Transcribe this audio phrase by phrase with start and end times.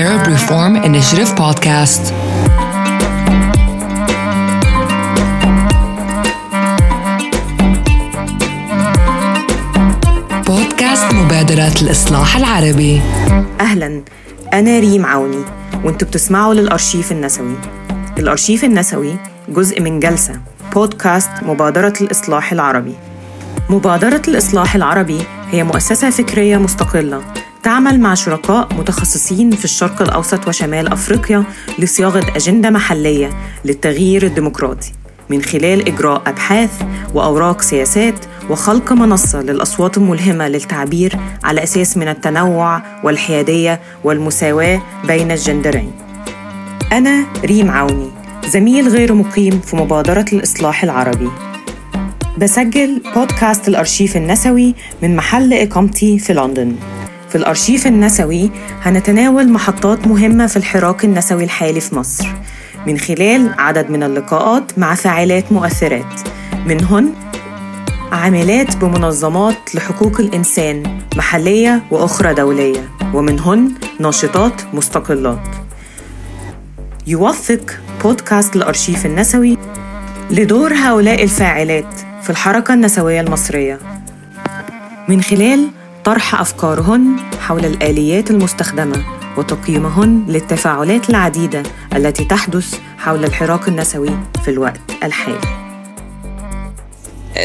[0.00, 2.04] Arab Reform Initiative podcast.
[10.46, 13.00] بودكاست مبادرة الإصلاح العربي.
[13.60, 14.02] أهلا.
[14.52, 15.44] أنا ريم عوني
[15.84, 17.54] وأنتوا بتسمعوا للأرشيف النسوي.
[18.18, 19.16] الأرشيف النسوي
[19.48, 20.40] جزء من جلسة
[20.74, 22.94] بودكاست مبادرة الإصلاح العربي.
[23.70, 25.18] مبادرة الإصلاح العربي
[25.50, 27.22] هي مؤسسة فكرية مستقلة
[27.62, 31.44] تعمل مع شركاء متخصصين في الشرق الأوسط وشمال أفريقيا
[31.78, 33.30] لصياغة أجندة محلية
[33.64, 34.92] للتغيير الديمقراطي
[35.30, 36.82] من خلال إجراء أبحاث
[37.14, 38.14] وأوراق سياسات
[38.50, 45.92] وخلق منصة للأصوات الملهمة للتعبير على أساس من التنوع والحيادية والمساواة بين الجندرين.
[46.92, 48.10] أنا ريم عوني
[48.48, 51.28] زميل غير مقيم في مبادرة الإصلاح العربي.
[52.38, 56.76] بسجل بودكاست الأرشيف النسوي من محل إقامتي في لندن.
[57.30, 58.50] في الأرشيف النسوي
[58.82, 62.28] هنتناول محطات مهمة في الحراك النسوي الحالي في مصر.
[62.86, 66.20] من خلال عدد من اللقاءات مع فاعلات مؤثرات.
[66.66, 67.12] منهن
[68.12, 72.88] عاملات بمنظمات لحقوق الإنسان محلية وأخرى دولية.
[73.14, 75.48] ومنهن ناشطات مستقلات.
[77.06, 79.58] يوثق بودكاست الأرشيف النسوي
[80.30, 83.78] لدور هؤلاء الفاعلات في الحركة النسوية المصرية.
[85.08, 85.68] من خلال
[86.04, 89.04] طرح أفكارهن حول الآليات المستخدمة
[89.38, 91.62] وتقييمهن للتفاعلات العديدة
[91.96, 94.10] التي تحدث حول الحراك النسوي
[94.44, 95.40] في الوقت الحالي.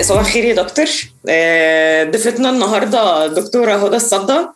[0.01, 0.85] صباح الخير يا دكتور.
[2.11, 4.47] ضيفتنا النهارده الدكتوره هدى الصدى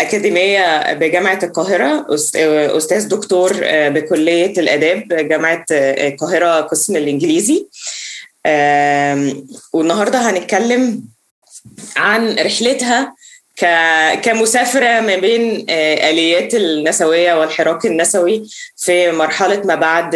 [0.00, 2.06] أكاديمية بجامعة القاهرة
[2.76, 7.66] أستاذ دكتور بكلية الآداب جامعة القاهرة قسم الإنجليزي.
[9.72, 11.02] والنهاردة هنتكلم
[11.96, 13.14] عن رحلتها
[14.22, 18.42] كمسافرة ما بين آليات النسوية والحراك النسوي
[18.76, 20.10] في مرحلة ما بعد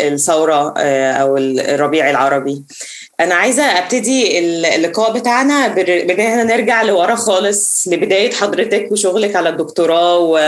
[0.00, 0.78] الثورة
[1.20, 2.62] أو الربيع العربي.
[3.20, 4.38] أنا عايزة أبتدي
[4.74, 10.38] اللقاء بتاعنا بإن إحنا نرجع لورا خالص لبداية حضرتك وشغلك على الدكتوراه و...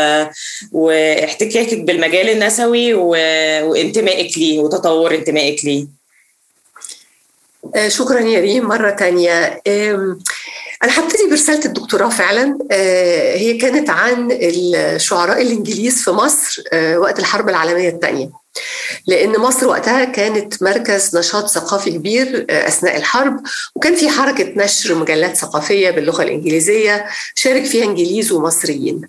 [0.72, 3.08] واحتكاكك بالمجال النسوي و...
[3.70, 5.95] وانتمائك ليه وتطور انتمائك ليه.
[7.88, 9.60] شكرا يا ريم مرة تانية.
[10.84, 12.58] أنا هبتدي برسالة الدكتوراه فعلا.
[13.34, 16.62] هي كانت عن الشعراء الإنجليز في مصر
[16.96, 18.30] وقت الحرب العالمية الثانية
[19.06, 23.40] لأن مصر وقتها كانت مركز نشاط ثقافي كبير أثناء الحرب
[23.74, 29.00] وكان في حركة نشر مجلات ثقافية باللغة الإنجليزية شارك فيها إنجليز ومصريين.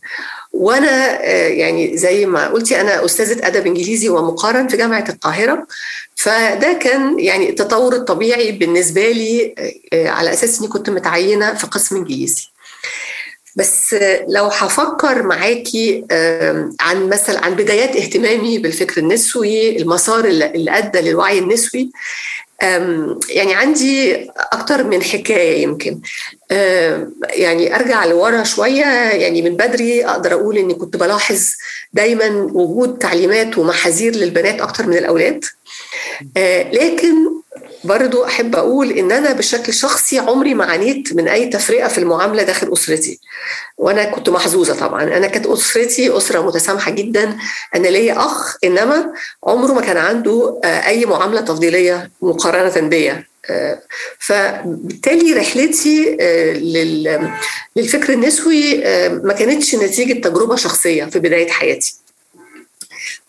[0.57, 5.67] وأنا يعني زي ما قلتي أنا أستاذة أدب إنجليزي ومقارن في جامعة القاهرة.
[6.15, 9.55] فده كان يعني التطور الطبيعي بالنسبة لي
[9.93, 12.47] على أساس إني كنت متعينة في قسم إنجليزي.
[13.55, 13.95] بس
[14.27, 16.03] لو هفكر معاكي
[16.79, 21.91] عن مثلا عن بدايات اهتمامي بالفكر النسوي المسار اللي أدى للوعي النسوي
[23.29, 25.99] يعني عندي أكتر من حكاية يمكن.
[27.29, 31.51] يعني أرجع لورا شوية يعني من بدري أقدر أقول إني كنت بلاحظ
[31.93, 35.45] دايما وجود تعليمات ومحاذير للبنات أكتر من الأولاد.
[36.73, 37.36] لكن
[37.87, 42.43] برضو أحب أقول إن أنا بشكل شخصي عمري ما عانيت من أي تفرقة في المعاملة
[42.43, 43.19] داخل أسرتي.
[43.77, 45.03] وأنا كنت محظوظة طبعا.
[45.03, 47.37] أنا كانت أسرتي أسرة متسامحة جدا.
[47.75, 53.23] أنا ليا أخ إنما عمره ما كان عنده أي معاملة تفضيلية مقارنة بيا.
[54.19, 56.17] فبالتالي رحلتي
[57.75, 58.77] للفكر النسوي
[59.09, 61.95] ما كانتش نتيجة تجربة شخصية في بداية حياتي.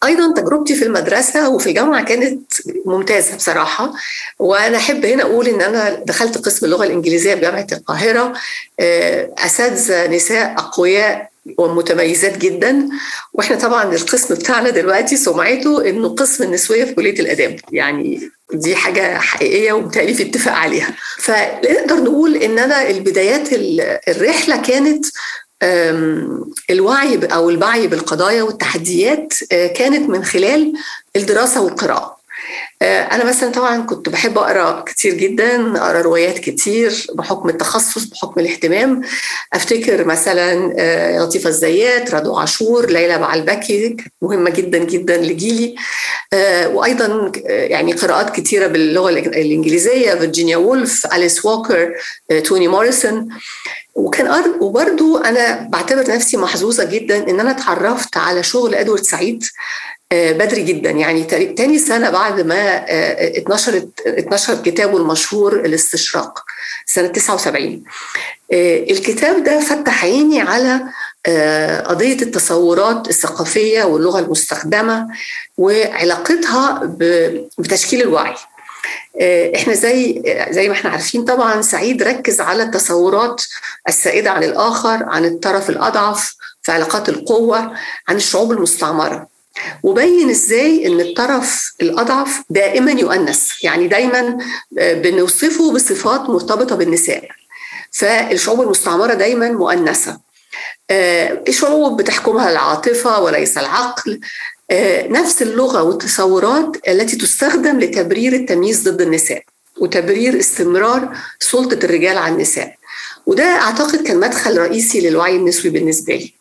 [0.05, 2.53] أيضا تجربتي في المدرسة وفي الجامعة كانت
[2.87, 3.93] ممتازة بصراحة
[4.39, 8.33] وأنا أحب هنا أقول إن أنا دخلت قسم اللغة الإنجليزية بجامعه القاهرة
[9.39, 11.29] أساتذة نساء أقوياء
[11.59, 12.89] ومتميزات جدا
[13.33, 19.19] وإحنا طبعا القسم بتاعنا دلوقتي سمعته إنه قسم النسوية في كلية الآداب يعني دي حاجة
[19.19, 20.95] حقيقية وبالتالي في اتفاق عليها.
[21.19, 23.49] فنقدر نقول إن أنا البدايات
[24.09, 25.07] الرحلة كانت
[26.71, 30.73] الوعي أو الوعي بالقضايا والتحديات كانت من خلال
[31.17, 32.18] الدراسة والقراءة.
[32.83, 39.03] أنا مثلا طبعا كنت بحب أقرأ كتير جدا أقرأ روايات كتير بحكم التخصص بحكم الاهتمام.
[39.53, 40.55] أفتكر مثلا
[41.19, 45.75] لطيفة الزيات رضوى عاشور ليلى بعلبكي مهمة جدا جدا لجيلي.
[46.67, 51.95] وأيضا يعني قراءات كتيرة باللغة الإنجليزية فيرجينيا وولف أليس ووكر
[52.45, 53.29] توني موريسون.
[53.95, 59.45] وكان وبرضو أنا بعتبر نفسي محظوظة جدا إن أنا اتعرفت على شغل إدوارد سعيد.
[60.13, 60.91] بدري جدا.
[60.91, 61.25] يعني
[61.55, 62.85] تاني سنة بعد ما
[63.39, 66.45] اتنشرت اتنشر كتابه المشهور الاستشراق
[66.87, 67.83] سنة 79
[68.91, 70.81] الكتاب ده فتح عيني على
[71.87, 75.07] قضية التصورات الثقافية واللغة المستخدمة
[75.59, 76.81] وعلاقتها
[77.59, 78.35] بتشكيل الوعي.
[79.57, 83.43] إحنا زي زي ما إحنا عارفين طبعا سعيد ركز على التصورات
[83.89, 87.73] السائدة عن الآخر عن الطرف الأضعف في علاقات القوة
[88.09, 89.38] عن الشعوب المستعمرة.
[89.83, 94.39] وبين إزاي ان الطرف الاضعف دائما يؤنث يعني دايما
[94.73, 97.29] بنوصفه بصفات مرتبطة بالنساء.
[97.93, 100.21] فالشعوب المستعمرة دايما مؤنثة.
[100.91, 104.21] الشعوب بتحكمها العاطفة وليس العقل.
[105.11, 109.43] نفس اللغة والتصورات التي تستخدم لتبرير التمييز ضد النساء
[109.81, 112.75] وتبرير استمرار سلطة الرجال على النساء.
[113.27, 116.35] وده أعتقد كان مدخل رئيسي للوعي النسوي بالنسبة لي.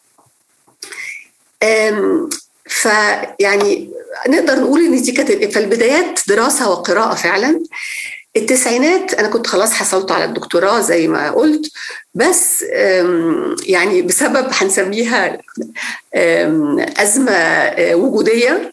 [2.67, 3.89] فيعني
[4.29, 7.63] نقدر نقول إن دي كانت في البدايات دراسة وقراءة فعلا.
[8.37, 11.71] التسعينات أنا كنت خلاص حصلت على الدكتوراه زي ما قلت
[12.13, 12.61] بس
[13.65, 15.37] يعني بسبب هنسميها
[16.97, 18.71] أزمة وجودية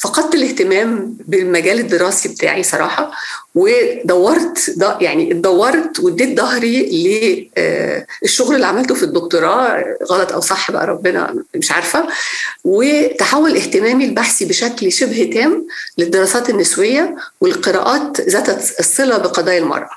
[0.00, 3.10] فقدت الاهتمام بالمجال الدراسي بتاعي صراحة
[3.54, 6.82] ودورت يعني اتدورت واديت ظهري
[8.22, 12.06] للشغل اللي عملته في الدكتوراه غلط أو صح بقى ربنا مش عارفة
[12.64, 15.66] وتحول اهتمامي البحثي بشكل شبه تام
[15.98, 18.48] للدراسات النسوية والقراءات ذات
[18.80, 19.90] الصلة بقضايا المرأة.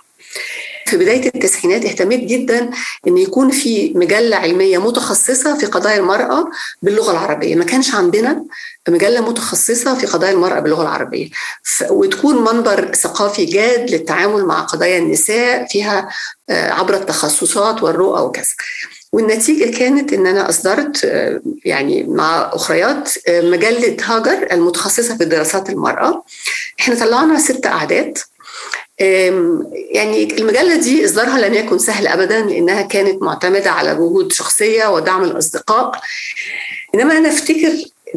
[0.85, 2.69] في بداية التسعينات اهتميت جدا
[3.07, 6.50] أن يكون في مجلة علمية متخصصة في قضايا المرأة
[6.81, 8.44] باللغة العربية ما كانش عندنا
[8.89, 11.30] مجلة متخصصة في قضايا المرأة باللغة العربية.
[11.89, 16.09] وتكون منبر ثقافي جاد للتعامل مع قضايا النساء فيها
[16.50, 18.53] عبر التخصصات والرؤى وكذا.
[19.13, 21.12] والنتيجة كانت إن أنا أصدرت
[21.65, 26.24] يعني مع أخريات مجلة هاجر المتخصصة في دراسات المرأة.
[26.79, 28.18] إحنا طلعنا ست أعداد.
[29.91, 35.24] يعني المجلة دي إصدارها لم يكن سهل أبدا لأنها كانت معتمدة على جهود شخصية ودعم
[35.24, 36.00] الأصدقاء.
[36.95, 37.71] إنما أنا أفتكر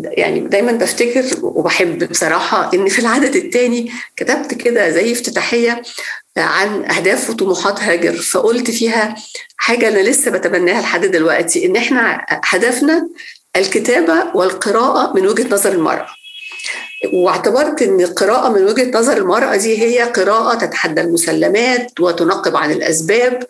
[0.05, 5.83] يعني دايما بفتكر وبحب بصراحة إن في العدد الثاني كتبت كده زي افتتاحية
[6.37, 9.15] عن أهداف وطموحات هاجر فقلت فيها
[9.57, 13.09] حاجة أنا لسه بتبناها لحد دلوقتي إن إحنا هدفنا
[13.57, 16.07] الكتابة والقراءة من وجهة نظر المرأة.
[17.13, 23.47] واعتبرت إن القراءة من وجهة نظر المرأة دي هي قراءة تتحدى المسلمات وتنقب عن الأسباب.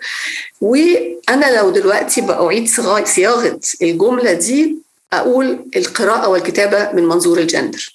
[0.60, 2.68] وأنا لو دلوقتي بأعيد
[3.04, 4.85] صياغة الجملة دي
[5.18, 7.94] أقول القراءة والكتابة من منظور الجندر.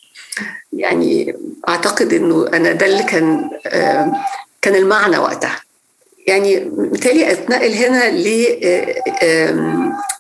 [0.74, 1.36] يعني
[1.70, 3.50] أعتقد إنه أنا ده اللي كان
[4.62, 5.62] كان المعنى وقتها.
[6.28, 8.48] يعني مثالي أتنقل هنا ل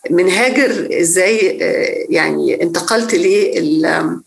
[0.10, 1.38] من هاجر إزاي
[2.10, 4.22] يعني انتقلت لل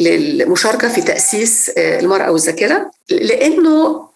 [0.00, 2.90] للمشاركة في تأسيس المرأة والذاكرة.
[3.10, 4.08] لأنه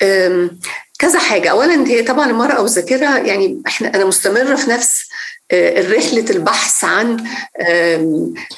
[0.99, 1.49] كذا حاجة.
[1.51, 5.08] أولا هي طبعا المرأة والذاكرة يعني إحنا أنا مستمرة في نفس
[5.53, 7.25] رحلة البحث عن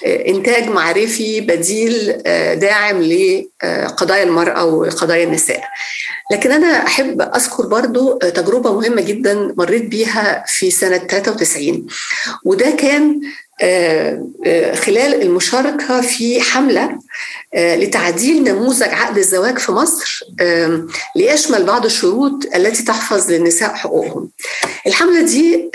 [0.06, 2.22] إنتاج معرفي بديل
[2.58, 5.62] داعم لقضايا المرأة وقضايا النساء.
[6.32, 11.86] لكن أنا أحب أذكر برضو تجربة مهمة جدا مريت بيها في سنة 93
[12.44, 13.20] وده كان
[14.74, 16.98] خلال المشاركة في حملة
[17.56, 20.24] لتعديل نموذج عقد الزواج في مصر
[21.16, 24.30] ليشمل بعض الشروط التي تحفظ للنساء حقوقهم.
[24.86, 25.70] الحملة دي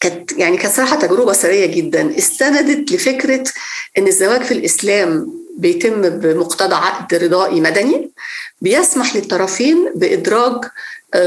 [0.00, 3.44] كانت يعني كانت صراحة تجربة سريه جدا استندت لفكرة
[3.98, 8.10] إن الزواج في الإسلام بيتم بمقتضى عقد رضائي مدني
[8.60, 10.64] بيسمح للطرفين بإدراج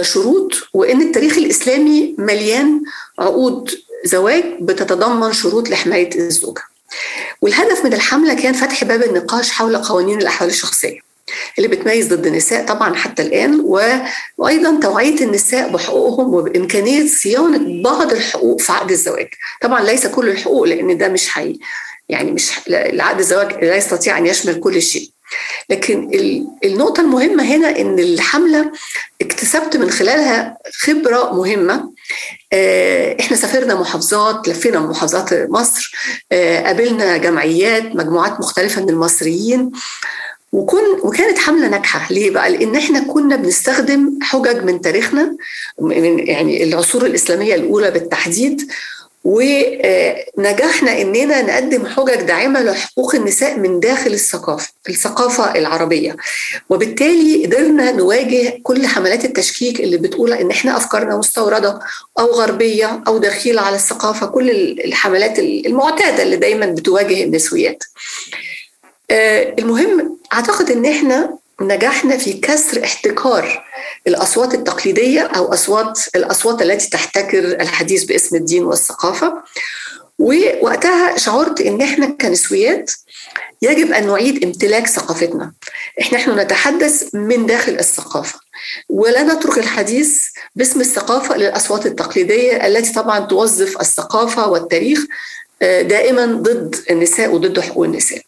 [0.01, 2.81] شروط وإن التاريخ الإسلامي مليان
[3.19, 3.71] عقود
[4.05, 6.61] زواج بتتضمن شروط لحماية الزوجة.
[7.41, 10.99] والهدف من الحملة كان فتح باب النقاش حول قوانين الأحوال الشخصية.
[11.57, 13.59] اللي بتميز ضد النساء طبعا حتى الآن
[14.37, 19.27] وأيضا توعية النساء بحقوقهم وبإمكانية صيانة بعض الحقوق في عقد الزواج.
[19.61, 21.59] طبعا ليس كل الحقوق لأن ده مش حي
[22.09, 25.09] يعني مش العقد الزواج لا يستطيع أن يشمل كل شيء.
[25.69, 26.09] لكن
[26.65, 28.71] النقطة المهمة هنا إن الحملة
[29.21, 31.91] اكتسبت من خلالها خبرة مهمة.
[33.19, 35.91] إحنا سافرنا محافظات لفينا محافظات مصر.
[36.65, 39.71] قابلنا جمعيات مجموعات مختلفة من المصريين.
[40.51, 42.13] وكن وكانت حملة ناجحة.
[42.13, 45.35] ليه بقى؟ لأن إحنا كنا بنستخدم حجج من تاريخنا
[45.79, 48.71] من يعني العصور الإسلامية الأولى بالتحديد
[49.23, 56.15] ونجحنا إننا نقدم حجج داعمة لحقوق النساء من داخل الثقافه الثقافة العربية.
[56.69, 61.79] وبالتالي قدرنا نواجه كل حملات التشكيك اللي بتقول إن إحنا أفكارنا مستوردة
[62.19, 64.25] أو غربية أو دخيله على الثقافة.
[64.27, 64.49] كل
[64.85, 67.83] الحملات المعتادة اللي دايما بتواجه النسويات.
[69.11, 73.65] المهم أعتقد إن إحنا نجحنا في كسر احتكار
[74.07, 79.33] الأصوات التقليدية أو اصوات الأصوات التي تحتكر الحديث باسم الدين والثقافة.
[80.19, 82.91] ووقتها شعرت إن إحنا كنسويات
[83.61, 85.51] يجب أن نعيد امتلاك ثقافتنا.
[86.01, 88.39] إحنا نحن نتحدث من داخل الثقافة.
[88.89, 94.99] ولا نترك الحديث باسم الثقافة للأصوات التقليدية التي طبعا توظف الثقافة والتاريخ
[95.61, 98.21] دائما ضد النساء وضد حقوق النساء.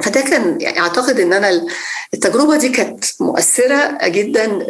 [0.00, 1.66] فده كان يعني أعتقد إن أنا
[2.14, 4.66] التجربة دي كانت مؤثرة جدا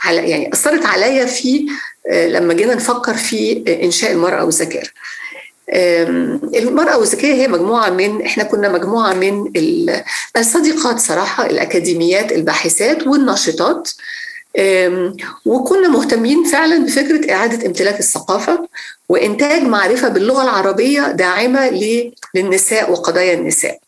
[0.00, 1.66] على يعني أثرت عليا في
[2.10, 4.84] لما جينا نفكر في إنشاء المرأة والذكاء.
[6.54, 9.52] المرأة والذكية هي مجموعة من إحنا كنا مجموعة من
[10.36, 13.90] الصديقات صراحة الأكاديميات الباحثات والناشطات
[15.46, 18.68] وكنا مهتمين فعلا بفكرة إعادة امتلاك الثقافة
[19.08, 21.70] وإنتاج معرفة باللغة العربية داعمة
[22.34, 23.78] للنساء وقضايا النساء.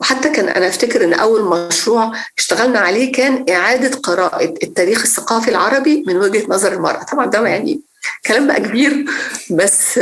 [0.00, 6.04] وحتى كان أنا أفتكر إن أول مشروع اشتغلنا عليه كان إعادة قراءة التاريخ الثقافي العربي
[6.06, 7.02] من وجهة نظر المرأة.
[7.02, 7.80] طبعا ده يعني
[8.26, 9.04] كلام بقى كبير
[9.50, 10.00] بس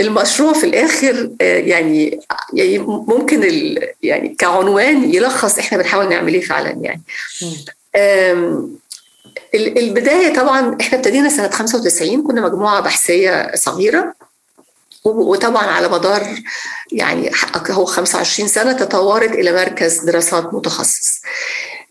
[0.00, 2.20] المشروع في الآخر يعني
[2.52, 3.42] يعني ممكن
[4.02, 7.02] يعني كعنوان يلخص إحنا بنحاول نعمل إيه فعلا يعني.
[9.54, 14.14] البداية طبعا إحنا ابتدينا سنة 95 كنا مجموعة بحثية صغيرة.
[15.04, 16.26] وطبعا على مدار
[16.92, 17.30] يعني
[17.70, 21.20] هو 25 سنة تطورت إلى مركز دراسات متخصص.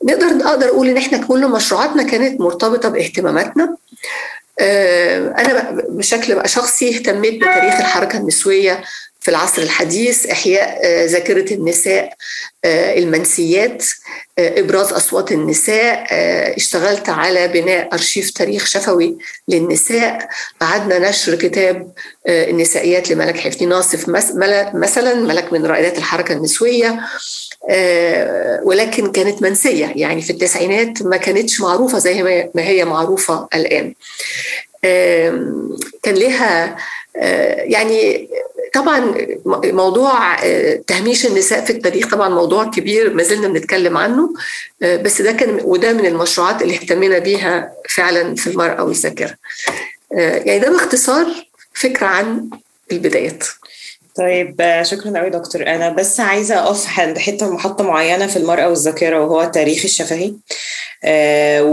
[0.03, 3.75] نقدر أقدر أقول إن إحنا كل مشروعاتنا كانت مرتبطة باهتماماتنا.
[5.39, 8.83] أنا بشكل بقى شخصي اهتميت بتاريخ الحركة النسوية
[9.27, 12.13] في العصر الحديث إحياء ذاكرة النساء
[12.65, 13.85] المنسيات
[14.39, 16.07] إبراز أصوات النساء
[16.57, 19.17] اشتغلت على بناء أرشيف تاريخ شفوي
[19.47, 20.29] للنساء.
[20.61, 21.91] قعدنا نشر كتاب
[22.27, 24.09] النسائيات لملك حفني ناصف
[24.73, 26.99] مثلا ملك من رائدات الحركة النسوية
[28.63, 29.93] ولكن كانت منسية.
[29.95, 32.23] يعني في التسعينات ما كانتش معروفة زي
[32.55, 33.93] ما هي معروفة الآن.
[36.03, 36.77] كان لها
[37.63, 38.29] يعني
[38.73, 39.15] طبعا
[39.65, 40.35] موضوع
[40.87, 44.33] تهميش النساء في التاريخ طبعا موضوع كبير ما زلنا بنتكلم عنه
[44.81, 49.35] بس ده كان وده من المشروعات اللي اهتمينا بيها فعلا في المرأة والذاكرة.
[50.11, 51.25] يعني ده باختصار
[51.73, 52.49] فكرة عن
[52.91, 53.43] البدايات.
[54.17, 55.61] طيب شكرا قوي دكتور.
[55.61, 60.33] أنا بس عايزة اقف عند حتة محطة معينة في المرأة والذاكرة وهو التاريخ الشفهي
[61.03, 61.63] آه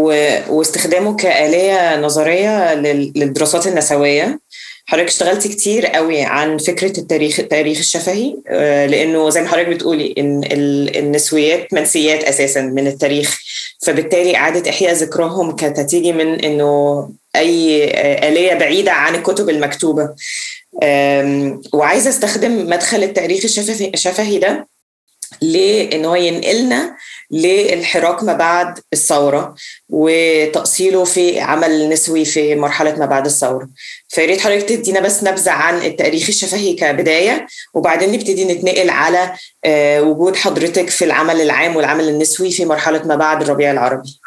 [0.49, 4.39] واستخدامه كآلية نظرية للدراسات النسوية.
[4.87, 10.15] حضرتك اشتغلتي كتير قوي عن فكرة التاريخ التاريخ الشفهي آه لأنه زي ما حضرتك بتقولي
[10.19, 10.41] إن
[10.97, 13.41] النسويات منسيات أساسا من التاريخ.
[13.83, 17.85] فبالتالي إعادة إحياء ذكرهم كانت هتيجي من إنه أي
[18.29, 20.09] آلية بعيدة عن الكتب المكتوبة.
[21.73, 23.45] وعايزة أستخدم مدخل التاريخ
[23.95, 24.69] الشفهي, ده
[25.41, 26.97] لإن هو ينقلنا
[27.31, 29.55] للحراك ما بعد الثورة
[29.89, 33.69] وتأصيله في عمل نسوي في مرحلة ما بعد الثورة.
[34.09, 39.33] فيا ريت حضرتك تدينا بس نبذة عن التاريخ الشفهي كبداية وبعدين نبتدي نتنقل على
[40.01, 44.21] وجود حضرتك في العمل العام والعمل النسوي في مرحلة ما بعد الربيع العربي.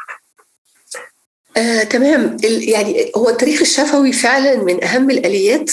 [1.58, 2.38] آه، تمام.
[2.44, 5.72] يعني هو التاريخ الشفوي فعلا من أهم الآليات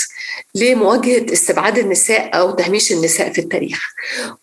[0.55, 3.81] لمواجهة استبعاد النساء أو تهميش النساء في التاريخ.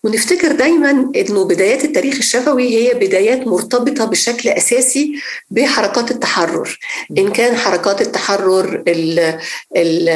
[0.03, 5.13] ونفتكر دايما إنه بدايات التاريخ الشفوي هي بدايات مرتبطة بشكل أساسي
[5.50, 6.79] بحركات التحرر.
[7.17, 9.19] إن كان حركات التحرر ال
[9.75, 10.10] ال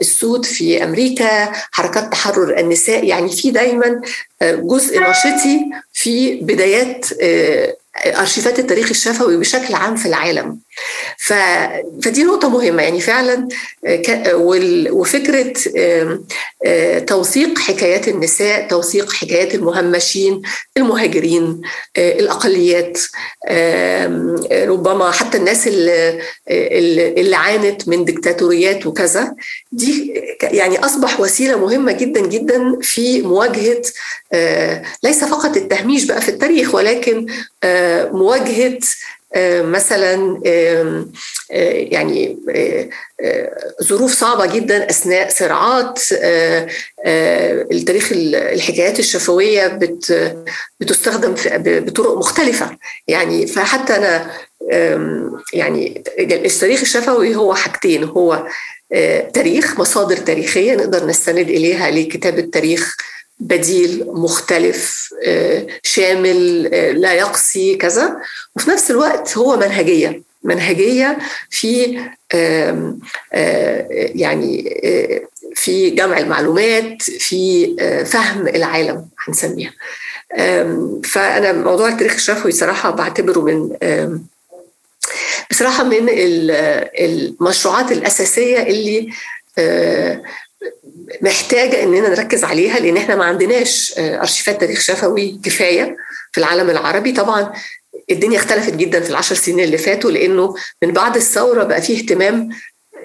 [0.00, 4.00] السود في أمريكا حركات تحرر النساء يعني في دايما
[4.42, 5.60] جزء نشطي
[5.92, 7.06] في بدايات
[8.06, 10.58] أرشيفات التاريخ الشفوي بشكل عام في العالم.
[11.18, 11.32] ف...
[12.04, 12.82] فدي نقطة مهمة.
[12.82, 13.48] يعني فعلا
[13.86, 14.32] ك...
[14.90, 15.52] وفكرة
[17.06, 20.42] توثيق حكايات النساء توثيق حكايات المهمشين
[20.76, 21.60] المهاجرين
[21.96, 22.98] الأقليات
[24.52, 26.20] ربما حتى الناس اللي,
[27.20, 29.34] اللي عانت من ديكتاتوريات وكذا
[29.72, 33.82] دي يعني أصبح وسيلة مهمة جدا جدا في مواجهة
[35.02, 37.26] ليس فقط التهميش بقى في التاريخ ولكن
[38.12, 38.78] مواجهة
[39.62, 40.40] مثلا
[41.90, 42.38] يعني
[43.82, 46.00] ظروف صعبة جدا أثناء صراعات
[47.72, 49.78] التاريخ الحكايات الشفوية
[50.80, 52.76] بتستخدم بطرق مختلفة.
[53.08, 54.30] يعني فحتى أنا
[55.52, 58.04] يعني التاريخ الشفوي هو حاجتين.
[58.04, 58.46] هو
[59.34, 62.96] تاريخ مصادر تاريخية نقدر نستند إليها لكتابة تاريخ
[63.42, 65.08] بديل مختلف
[65.82, 66.62] شامل
[67.00, 68.16] لا يقصي كذا.
[68.56, 70.22] وفي نفس الوقت هو منهجية.
[70.44, 71.18] منهجية
[71.50, 72.00] في
[74.14, 74.80] يعني
[75.54, 79.72] في جمع المعلومات في فهم العالم هنسميها.
[81.04, 83.70] فأنا موضوع التاريخ الشفوي صراحة بعتبره من
[85.50, 86.06] بصراحة من
[86.98, 89.08] المشروعات الأساسية اللي
[91.22, 95.96] محتاجة إننا نركز عليها لأن إحنا ما عندناش أرشيفات تاريخ شفوي كفاية
[96.32, 97.12] في العالم العربي.
[97.12, 97.52] طبعا
[98.10, 102.48] الدنيا اختلفت جدا في العشر سنين اللي فاتوا لأنه من بعد الثورة بقى فيه اهتمام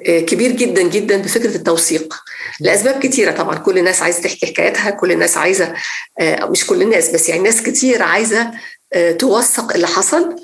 [0.06, 2.16] كبير جدا جدا بفكرة التوثيق.
[2.60, 3.56] لأسباب كتيرة طبعا.
[3.56, 5.74] كل الناس عايزة تحكي حكايتها كل الناس عايزة
[6.22, 8.52] مش كل الناس بس يعني ناس كتير عايزة
[9.20, 10.36] توثق اللي حصل.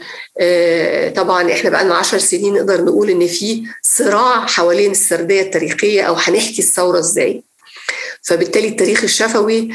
[1.16, 6.14] طبعا إحنا بقى لنا 10 سنين نقدر نقول إن في صراع حوالين السردية التاريخية أو
[6.14, 7.44] هنحكي الثورة إزاي.
[8.22, 9.70] فبالتالي التاريخ الشفوي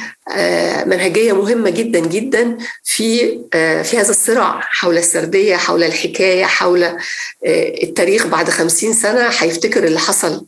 [0.87, 3.39] منهجية مهمة جدا جدا في
[3.85, 6.97] في هذا الصراع حول السردية حول الحكاية حول
[7.83, 10.47] التاريخ بعد خمسين سنة هيفتكر اللي حصل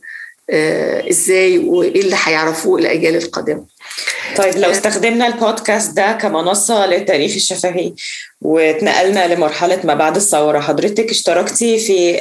[1.10, 3.64] إزاي وإيه اللي هيعرفوه الأجيال القادمة.
[4.36, 7.92] طيب لو استخدمنا البودكاست ده كمنصة للتاريخ الشفهي
[8.42, 12.20] واتنقلنا لمرحلة ما بعد الثورة حضرتك اشتركتي في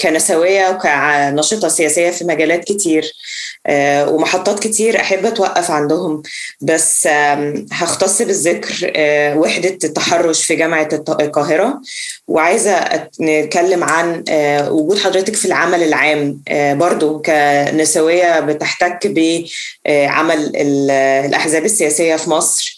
[0.00, 3.12] كنسوية وكناشطة سياسية في مجالات كتير
[4.08, 6.22] ومحطات كتير أحب أتوقف عندهم
[6.60, 7.06] بس
[7.72, 8.92] هختص بالذكر
[9.38, 10.88] وحدة التحرش في جامعة
[11.20, 11.80] القاهرة
[12.28, 12.84] وعايزة
[13.20, 14.24] نتكلم عن
[14.70, 16.40] وجود حضرتك في العمل العام
[16.78, 19.06] برضو كنسوية بتحتك
[19.86, 20.52] بعمل
[21.26, 22.76] الأحزاب السياسية في مصر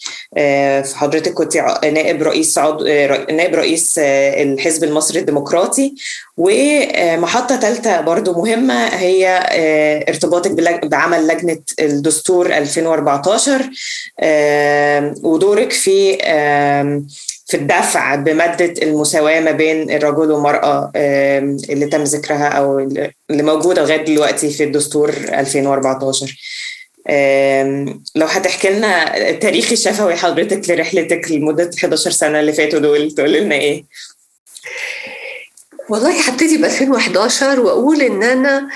[0.93, 2.85] حضرتك كنت نائب رئيس عضو
[3.31, 5.95] نائب رئيس الحزب المصري الديمقراطي
[6.37, 9.43] ومحطة ثالثة برضو مهمة هي
[10.09, 10.51] ارتباطك
[10.85, 13.69] بعمل لجنة الدستور 2014
[15.23, 16.17] ودورك في
[17.45, 24.05] في الدفع بمادة المساواة ما بين الرجل والمرأة اللي تم ذكرها أو اللي موجودة لغاية
[24.05, 26.35] دلوقتي في الدستور 2014
[28.15, 33.55] لو هتحكي لنا التاريخ الشفوي حضرتك لرحلتك لمدة 11 سنة اللي فاتوا دول تقول لنا
[33.55, 33.83] إيه؟
[35.89, 38.69] والله هبتدي ب 2011 وأقول إن أنا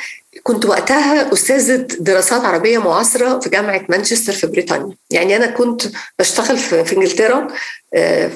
[0.43, 5.81] كنت وقتها أستاذة دراسات عربية معاصرة في جامعة مانشستر في بريطانيا يعني أنا كنت
[6.19, 7.47] بشتغل في إنجلترا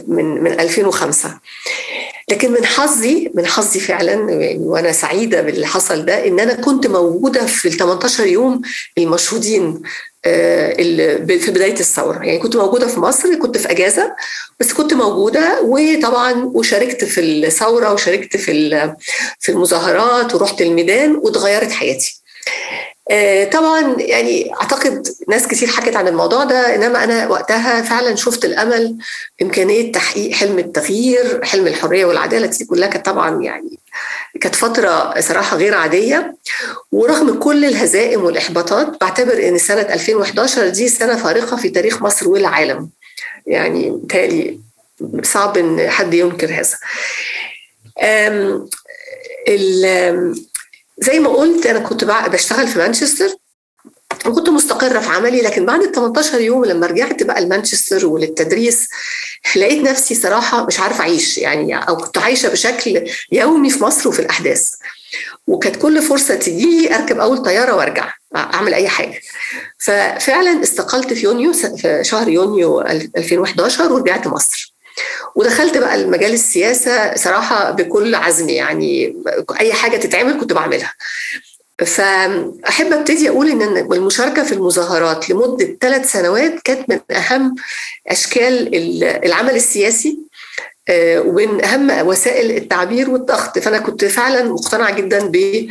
[0.08, 1.40] من من 2005
[2.32, 4.16] لكن من حظي من حظي فعلا
[4.60, 8.62] وأنا سعيدة باللي حصل ده إن أنا كنت موجودة في ال 18 يوم
[8.98, 9.82] المشهودين
[10.24, 12.18] في بداية الثورة.
[12.26, 14.16] يعني كنت موجودة في مصر كنت في أجازة
[14.60, 18.94] بس كنت موجودة وطبعا وشاركت في الثورة وشاركت في
[19.40, 22.22] في المظاهرات ورحت الميدان واتغيرت حياتي.
[23.54, 28.98] طبعا يعني أعتقد ناس كتير حكت عن الموضوع ده إنما أنا وقتها فعلا شفت الأمل
[29.42, 33.80] إمكانية تحقيق حلم التغيير حلم الحرية والعدالة دي كلها كانت طبعا يعني
[34.42, 36.36] كانت فترة صراحة غير عادية.
[36.92, 42.90] ورغم كل الهزائم والإحباطات بعتبر إن سنة 2011 دي سنة فارقة في تاريخ مصر والعالم.
[43.48, 44.60] يعني تالي
[45.24, 46.78] صعب إن حد ينكر هذا.
[51.02, 53.30] زي ما قلت أنا كنت بشتغل في مانشستر
[54.26, 58.88] وكنت مستقرة في عملي لكن بعد ال 18 يوم لما رجعت بقى لمانشستر وللتدريس
[59.56, 64.20] لقيت نفسي صراحة مش عارفة أعيش يعني أو كنت عايشة بشكل يومي في مصر وفي
[64.20, 64.70] الأحداث.
[65.48, 69.20] وكانت كل فرصة تجي أركب أول طيارة وأرجع أعمل أي حاجة.
[69.78, 74.71] ففعلا استقلت في يونيو في شهر يونيو 2011 ورجعت مصر.
[75.36, 79.16] ودخلت بقى المجال السياسة صراحة بكل عزم يعني
[79.60, 80.94] أي حاجة تتعمل كنت بعملها.
[81.86, 87.56] فأحب أبتدي أقول إن المشاركة في المظاهرات لمدة ثلاث سنوات كانت من أهم
[88.08, 88.76] أشكال
[89.26, 90.18] العمل السياسي
[91.00, 93.60] ومن أهم وسائل التعبير والضغط.
[93.60, 95.68] فأنا كنت فعلا مقتنعة جدا ب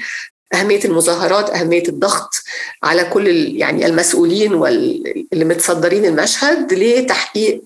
[0.54, 2.30] أهمية المظاهرات أهمية الضغط
[2.82, 7.62] على كل يعني المسؤولين واللي متصدرين المشهد لتحقيق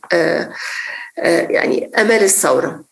[1.19, 2.85] يعني أمال الثورة.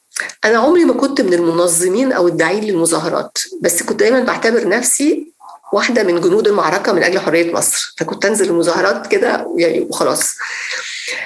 [0.44, 5.32] أنا عمري ما كنت من المنظمين أو الداعين للمظاهرات بس كنت دايما بعتبر نفسي
[5.72, 7.94] واحدة من جنود المعركة من أجل حرية مصر.
[7.98, 10.34] فكنت أنزل المظاهرات كده يعني وخلاص.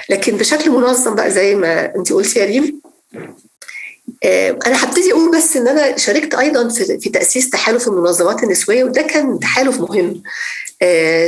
[0.09, 2.81] لكن بشكل منظم بقى زي ما انت قلتي يا ريم
[4.67, 9.39] أنا هبتدي أقول بس إن أنا شاركت أيضا في تأسيس تحالف المنظمات النسوية وده كان
[9.39, 10.23] تحالف مهم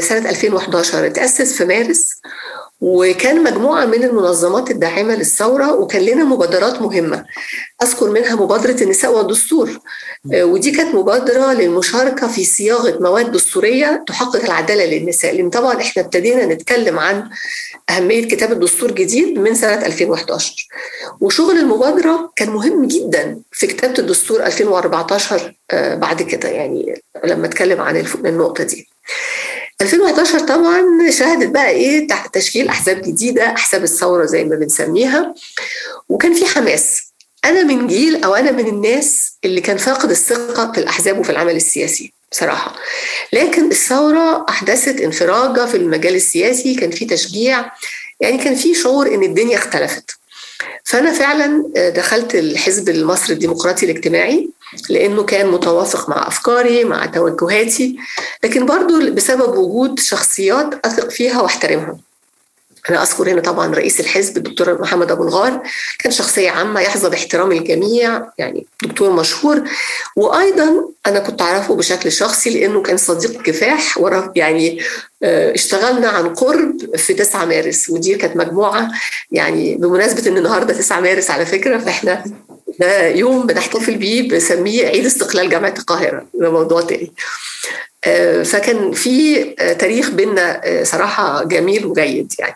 [0.01, 2.15] سنة 2011 تاسس في مارس
[2.81, 7.25] وكان مجموعة من المنظمات الداعمة للثورة وكان لنا مبادرات مهمة.
[7.83, 9.79] أذكر منها مبادرة النساء والدستور.
[10.33, 15.35] ودي كانت مبادرة للمشاركة في صياغة مواد دستورية تحقق العدالة للنساء.
[15.35, 17.29] لأن طبعا إحنا ابتدينا نتكلم عن
[17.89, 20.67] أهمية كتابة دستور جديد من سنة 2011
[21.21, 28.05] وشغل المبادرة كان مهم جدا في كتابة الدستور 2014 بعد كده يعني لما أتكلم عن
[28.25, 28.87] النقطة دي.
[29.81, 35.35] 2011 طبعا شهدت بقى إيه تشكيل أحزاب جديدة أحزاب الثورة زي ما بنسميها.
[36.09, 37.01] وكان في حماس.
[37.45, 41.55] أنا من جيل أو أنا من الناس اللي كان فاقد الثقة في الأحزاب وفي العمل
[41.55, 42.75] السياسي بصراحة.
[43.33, 47.71] لكن الثورة أحدثت انفراجة في المجال السياسي كان في تشجيع
[48.19, 50.09] يعني كان في شعور إن الدنيا اختلفت.
[50.89, 51.63] فأنا فعلا
[51.95, 54.49] دخلت الحزب المصري الديمقراطي الاجتماعي
[54.89, 57.97] لأنه كان متوافق مع أفكاري مع توجهاتي
[58.43, 61.97] لكن برضو بسبب وجود شخصيات أثق فيها وأحترمها.
[62.89, 65.63] أنا أذكر هنا طبعا رئيس الحزب الدكتور محمد أبو الغار
[65.99, 69.63] كان شخصية عامة يحظى باحترام الجميع يعني دكتور مشهور.
[70.15, 73.99] وأيضا أنا كنت أعرفه بشكل شخصي لأنه كان صديق كفاح
[74.35, 74.81] يعني
[75.23, 78.91] اشتغلنا عن قرب في 9 مارس ودي كانت مجموعة
[79.31, 82.23] يعني بمناسبة إن النهاردة 9 مارس على فكرة فإحنا
[82.79, 87.11] ده يوم بنحتفل بيه بسميه عيد استقلال جامعة القاهرة ده موضوع تاني.
[88.45, 89.43] فكان في
[89.79, 92.55] تاريخ بينا صراحة جميل وجيد يعني.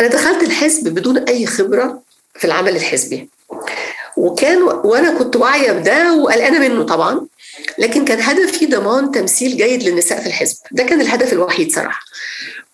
[0.00, 2.02] أنا دخلت الحزب بدون أي خبرة
[2.34, 3.28] في العمل الحزبي.
[4.16, 7.26] وكان وأنا كنت واعية بده وقلقانة منه طبعا.
[7.78, 10.56] لكن كان هدفي ضمان تمثيل جيد للنساء في الحزب.
[10.72, 12.00] ده كان الهدف الوحيد صراحة.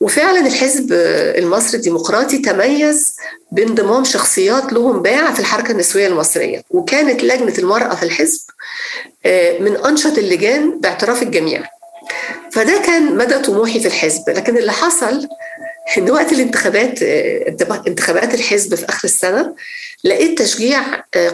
[0.01, 0.93] وفعلا الحزب
[1.37, 3.17] المصري الديمقراطي تميز
[3.53, 8.41] بانضمام شخصيات لهم باع في الحركة النسوية المصرية وكانت لجنة المرأة في الحزب
[9.61, 11.65] من أنشط اللجان باعتراف الجميع.
[12.53, 14.31] فده كان مدى طموحي في الحزب.
[14.31, 15.29] لكن اللي حصل
[15.99, 17.03] إن وقت الانتخابات
[17.87, 19.55] انتخابات الحزب في آخر السنة
[20.05, 20.83] لقيت تشجيع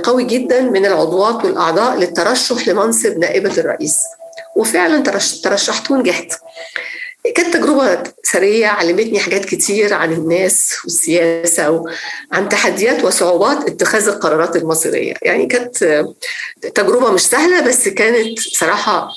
[0.02, 3.98] قوي جدا من العضوات والأعضاء للترشح لمنصب نائبة الرئيس.
[4.56, 5.02] وفعلا
[5.42, 6.32] ترشحت ونجحت
[7.34, 15.14] كانت تجربة سرية علمتني حاجات كتير عن الناس والسياسة وعن تحديات وصعوبات اتخاذ القرارات المصيرية.
[15.22, 16.04] يعني كانت
[16.74, 19.08] تجربة مش سهلة بس كانت صراحة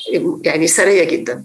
[0.43, 1.43] يعني سرية جدا.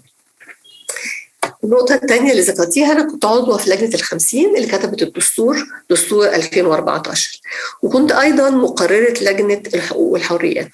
[1.67, 5.57] النقطة الثانية اللي ذكرتيها أنا كنت عضوة في لجنة الخمسين اللي كتبت الدستور
[5.91, 7.41] دستور 2014
[7.83, 10.71] وكنت أيضا مقررة لجنة الحقوق والحريات.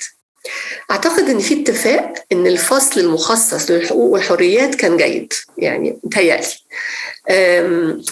[0.91, 6.47] أعتقد إن في اتفاق إن الفصل المخصص للحقوق والحريات كان جيد يعني متهيألي.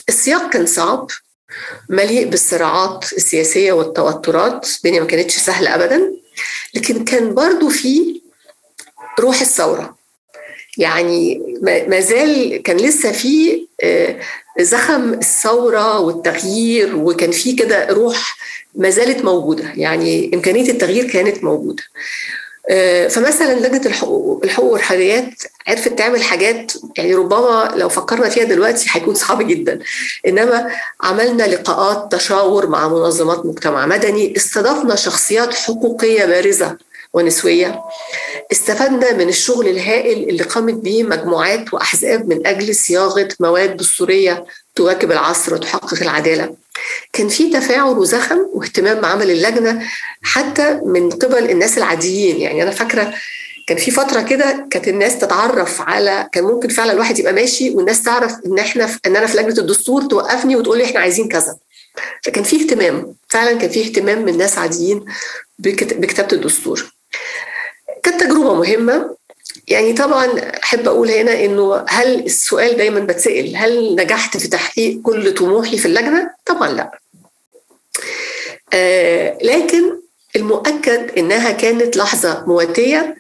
[0.09, 1.11] السياق كان صعب
[1.89, 6.13] مليء بالصراعات السياسية والتوترات الدنيا ما كانتش سهلة أبدا
[6.75, 8.21] لكن كان برضو في
[9.21, 10.00] روح الثورة.
[10.81, 13.67] يعني ما زال كان لسه في
[14.61, 18.37] زخم الثورة والتغيير وكان في كده روح
[18.75, 19.73] ما زالت موجودة.
[19.77, 21.83] يعني إمكانية التغيير كانت موجودة.
[23.09, 29.15] فمثلا لجنة الحقوق الحقوق والحريات عرفت تعمل حاجات يعني ربما لو فكرنا فيها دلوقتي هيكون
[29.15, 29.79] صعب جدا.
[30.27, 36.77] إنما عملنا لقاءات تشاور مع منظمات مجتمع مدني استضفنا شخصيات حقوقية بارزة.
[37.15, 37.81] ونسوية.
[38.53, 44.45] استفدنا من الشغل الهائل اللي قامت به مجموعات وأحزاب من أجل صياغة مواد دستورية
[44.75, 46.55] تواكب العصر وتحقق العدالة.
[47.13, 49.83] كان في تفاعل وزخم واهتمام بعمل اللجنة
[50.23, 52.41] حتى من قبل الناس العاديين.
[52.41, 53.15] يعني أنا فاكرة
[53.67, 58.03] كان في فترة كده كانت الناس تتعرف على كان ممكن فعلا الواحد يبقى ماشي والناس
[58.03, 61.57] تعرف إن إحنا في إن أنا في لجنة الدستور توقفني وتقول لي إحنا عايزين كذا.
[62.25, 65.05] فكان في اهتمام فعلا كان في اهتمام من ناس عاديين
[65.59, 66.93] بكتابة الدستور.
[68.03, 69.17] كانت تجربة مهمة
[69.69, 70.27] يعني طبعا
[70.63, 75.87] أحب أقول هنا إنه هل السؤال دايما بتسأل هل نجحت في تحقيق كل طموحي في
[75.87, 76.99] اللجنة؟ طبعا لا.
[78.73, 80.01] آه لكن
[80.37, 83.17] المؤكد إنها كانت لحظة مواتية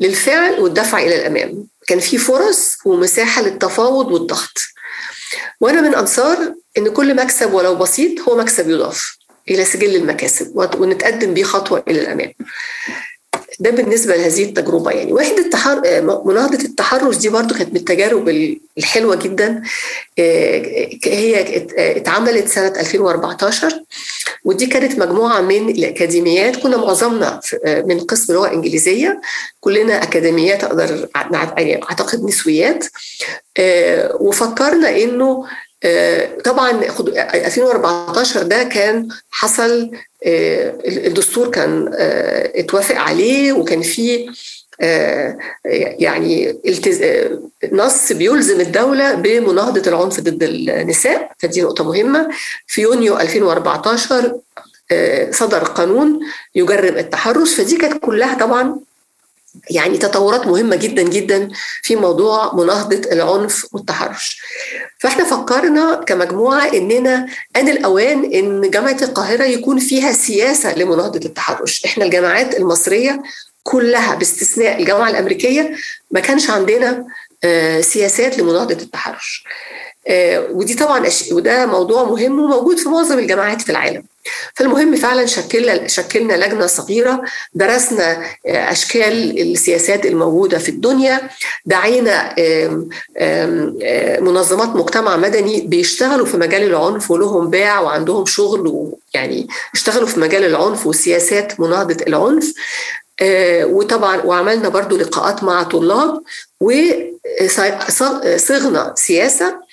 [0.00, 1.66] للفعل والدفع إلى الأمام.
[1.86, 4.58] كان في فرص ومساحة للتفاوض والضغط.
[5.60, 9.16] وأنا من أنصار إن كل مكسب ولو بسيط هو مكسب يضاف
[9.50, 12.32] إلى سجل المكاسب ونتقدم بيه خطوة إلى الأمام.
[13.60, 14.90] ده بالنسبة لهذه التجربة.
[14.90, 16.02] يعني وحدة التحر...
[16.24, 18.28] مناهضة التحرش دي برضو كانت من التجارب
[18.78, 19.62] الحلوة جدا.
[21.04, 23.82] هي اتعملت سنة 2014
[24.44, 26.56] ودي كانت مجموعة من الأكاديميات.
[26.56, 29.20] كنا معظمنا من قسم لغة إنجليزية.
[29.60, 32.84] كلنا أكاديميات أقدر أعتقد نسويات.
[34.20, 35.44] وفكرنا إنه
[36.44, 36.70] طبعا
[37.34, 39.90] 2014 ده كان حصل
[40.86, 41.90] الدستور كان
[42.54, 44.30] اتوافق عليه وكان فيه
[45.98, 46.58] يعني
[47.72, 51.32] نص بيلزم الدولة بمناهضة العنف ضد النساء.
[51.38, 52.28] فدي نقطة مهمة.
[52.66, 54.38] في يونيو 2014
[55.30, 56.20] صدر قانون
[56.54, 57.54] يجرم التحرش.
[57.54, 58.76] فدي كانت كلها طبعا
[59.70, 61.48] يعني تطورات مهمة جدا جدا
[61.82, 64.42] في موضوع مناهضة العنف والتحرش.
[64.98, 71.84] فإحنا فكرنا كمجموعة إننا آن الأوان إن جامعة القاهرة يكون فيها سياسة لمناهضة التحرش.
[71.84, 73.22] إحنا الجامعات المصرية
[73.62, 75.76] كلها باستثناء الجامعة الأمريكية
[76.10, 77.06] ما كانش عندنا
[77.80, 79.44] سياسات لمناهضة التحرش.
[80.50, 84.04] ودي طبعا وده موضوع مهم وموجود في معظم الجامعات في العالم.
[84.54, 87.22] فالمهم فعلا شكلنا شكلنا لجنة صغيرة
[87.54, 91.20] درسنا أشكال السياسات الموجودة في الدنيا
[91.66, 92.34] دعينا
[94.20, 100.44] منظمات مجتمع مدني بيشتغلوا في مجال العنف ولهم باع وعندهم شغل يعني اشتغلوا في مجال
[100.44, 102.54] العنف وسياسات مناهضة العنف.
[103.64, 106.22] وطبعا وعملنا برضو لقاءات مع طلاب
[107.40, 109.63] وصغنا سياسة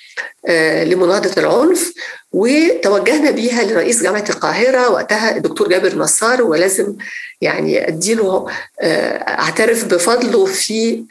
[0.84, 1.92] لمناهضة العنف
[2.32, 6.94] وتوجهنا بيها لرئيس جامعة القاهرة وقتها الدكتور جابر نصار ولازم
[7.40, 8.46] يعني أديله
[8.82, 11.04] أعترف بفضله في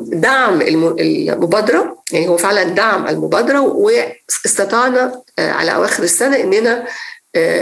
[0.00, 1.98] دعم المبادرة.
[2.12, 6.84] يعني هو فعلا دعم المبادرة واستطعنا على أواخر السنة إننا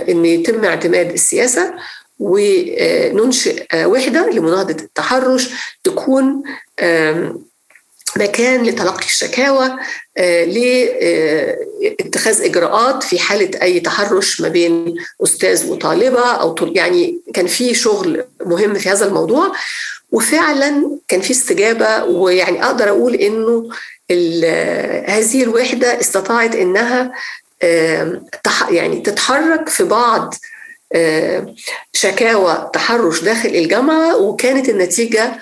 [0.09, 1.75] إن يتم اعتماد السياسة
[2.19, 5.51] وننشئ وحدة لمناهضة التحرش
[5.85, 6.43] تكون
[8.17, 9.77] مكان لتلقي الشكاوى
[11.87, 18.25] لاتخاذ إجراءات في حالة أي تحرش ما بين أستاذ وطالبة أو يعني كان في شغل
[18.47, 19.53] مهم في هذا الموضوع.
[20.13, 23.69] وفعلا كان في استجابة ويعني أقدر أقول إنه
[25.07, 27.13] هذه الوحدة استطاعت إنها
[28.71, 30.35] يعني تتحرك في بعض
[31.93, 35.33] شكاوى تحرش داخل الجامعة وكانت النتيجة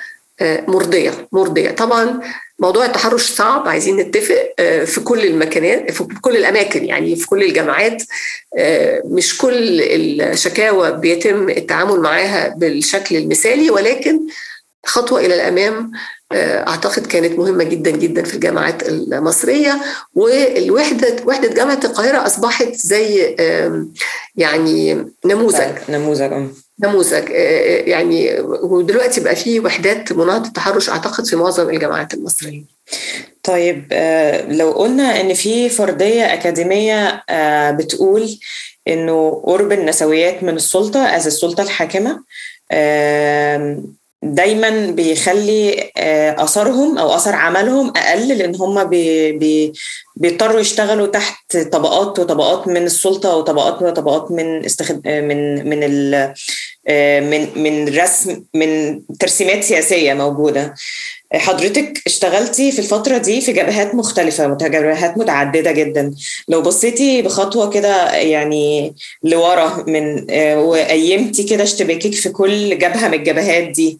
[0.42, 1.70] مرضية مرضية.
[1.70, 2.20] طبعا
[2.58, 3.68] موضوع التحرش صعب.
[3.68, 8.02] عايزين نتفق في كل المكانات في كل الأماكن يعني في كل الجامعات.
[9.04, 9.80] مش كل
[10.20, 14.20] الشكاوى بيتم التعامل معاها بالشكل المثالي ولكن
[14.86, 15.90] خطوة إلى الأمام
[16.32, 19.80] أعتقد كانت مهمة جدا جدا في الجامعات المصرية.
[20.14, 23.36] والوحدة وحدة جامعة القاهرة أصبحت زي
[24.36, 25.72] يعني نموذج.
[25.88, 26.32] نموذج
[26.80, 27.30] نموذج
[27.86, 32.62] يعني ودلوقتي بقى في وحدات مناهضة التحرش أعتقد في معظم الجامعات المصرية.
[33.42, 33.92] طيب
[34.48, 37.24] لو قلنا إن في فرضيه أكاديمية
[37.70, 38.38] بتقول
[38.88, 42.20] إنه قرب النسويات من السلطة از السلطه الحاكمة
[44.24, 45.90] دايما بيخلي
[46.38, 49.72] اثرهم أو اثر عملهم أقل لأن هم بي بي
[50.16, 55.08] بيضطروا يشتغلوا تحت طبقات وطبقات من السلطة وطبقات وطبقات من استخد...
[55.08, 56.34] من من ال...
[57.30, 60.74] من من رسم من ترسيمات سياسية موجودة.
[61.34, 66.14] حضرتك اشتغلتي في الفترة دي في جبهات مختلفة جبهات متعددة جدا.
[66.48, 70.26] لو بصيتي بخطوة كده يعني لورا من
[70.58, 73.98] وقيمتي كده اشتباكك في كل جبهة من الجبهات دي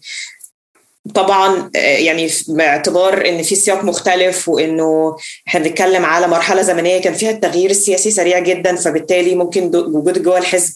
[1.15, 5.17] طبعا يعني باعتبار إن في سياق مختلف وإنه
[5.47, 10.37] إحنا بنتكلم على مرحلة زمنية كان فيها التغيير السياسي سريع جدا فبالتالي ممكن وجود جوه
[10.37, 10.73] الحزب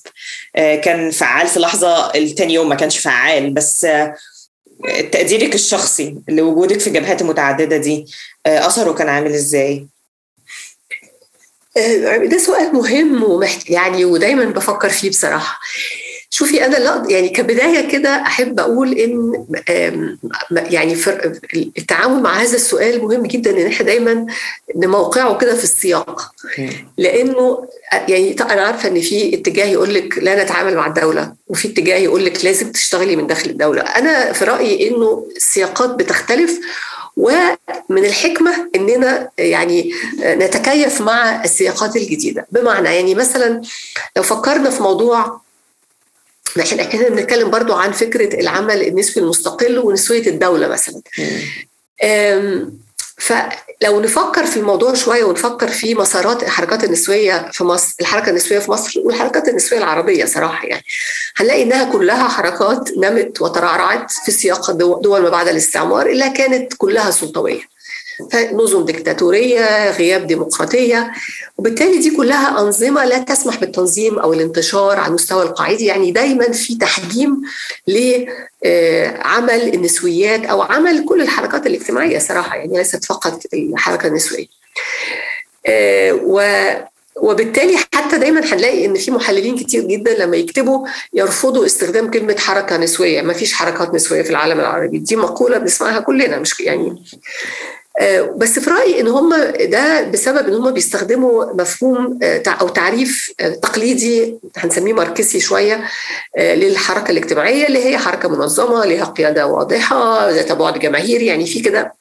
[0.55, 3.49] كان فعال في لحظة التاني يوم ما كانش فعال.
[3.53, 3.87] بس
[5.11, 8.05] تقديرك الشخصي لوجودك في الجبهات المتعدده دي
[8.45, 9.87] أثره كان عامل إزاي؟
[12.25, 13.69] ده سؤال مهم ومحت...
[13.69, 15.59] يعني ودايما بفكر فيه بصراحة
[16.39, 19.45] شوفي أنا لا يعني كبداية كده أحب أقول إن
[20.51, 20.97] يعني
[21.77, 24.25] التعامل مع هذا السؤال مهم جدا إن إحنا دايما
[24.75, 26.31] نموقعه كده في السياق.
[26.97, 27.67] لأنه
[28.07, 32.25] يعني أنا عارفة إن في اتجاه يقول لك لا نتعامل مع الدولة وفي اتجاه يقول
[32.25, 33.81] لك لازم تشتغلي من داخل الدولة.
[33.81, 36.59] أنا في رأيي إنه السياقات بتختلف
[37.17, 42.47] ومن الحكمة أننا يعني نتكيف مع السياقات الجديدة.
[42.51, 43.61] بمعنى يعني مثلا
[44.17, 45.41] لو فكرنا في موضوع
[46.59, 51.01] إحنا كنا بنتكلم برضو عن فكرة العمل النسبي المستقل ونسوية الدولة مثلا.
[53.17, 58.71] فلو نفكر في الموضوع شوية ونفكر في مسارات الحركات النسوية في مصر، الحركة النسوية في
[58.71, 60.83] مصر والحركات النسوية العربية صراحة يعني.
[61.37, 67.11] هنلاقي إنها كلها حركات نمت وترعرعت في سياق دول ما بعد الاستعمار إلا كانت كلها
[67.11, 67.61] سلطويه.
[68.53, 71.11] نظم ديكتاتورية، غياب ديمقراطية،
[71.57, 76.75] وبالتالي دي كلها أنظمة لا تسمح بالتنظيم أو الانتشار على المستوى القاعدي، يعني دايما في
[76.75, 77.41] تحجيم
[77.87, 82.55] لعمل النسويات أو عمل كل الحركات الاجتماعية صراحة.
[82.55, 84.47] يعني ليست فقط الحركة النسوية.
[86.23, 86.41] و
[87.21, 92.77] وبالتالي حتى دايما هنلاقي إن في محللين كتير جدا لما يكتبوا يرفضوا استخدام كلمة حركة
[92.77, 97.03] نسوية، ما فيش حركات نسوية في العالم العربي، دي مقولة بنسمعها كلنا مش يعني
[98.35, 104.93] بس في رأيي إن هم ده بسبب إن هم بيستخدموا مفهوم أو تعريف تقليدي هنسميه
[104.93, 105.83] ماركسي شوية
[106.39, 111.93] للحركة الاجتماعية اللي هي حركة منظمة لها قيادة واضحة ذات بعد جماهيري يعني في كده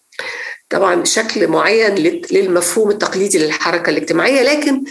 [0.70, 1.94] طبعا شكل معين
[2.30, 4.42] للمفهوم التقليدي للحركة الاجتماعية.
[4.42, 4.84] لكن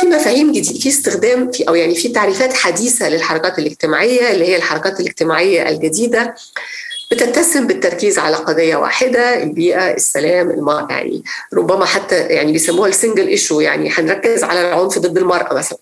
[0.00, 4.56] في مفاهيم جديدة في استخدام في أو يعني في تعريفات حديثة للحركات الاجتماعية اللي هي
[4.56, 6.34] الحركات الاجتماعية الجديدة.
[7.10, 10.86] بتتسم بالتركيز على قضية واحدة البيئة السلام المرأة.
[10.90, 15.78] يعني ربما حتى يعني بيسموها ال single issue يعني هنركز على العنف ضد المرأة مثلا.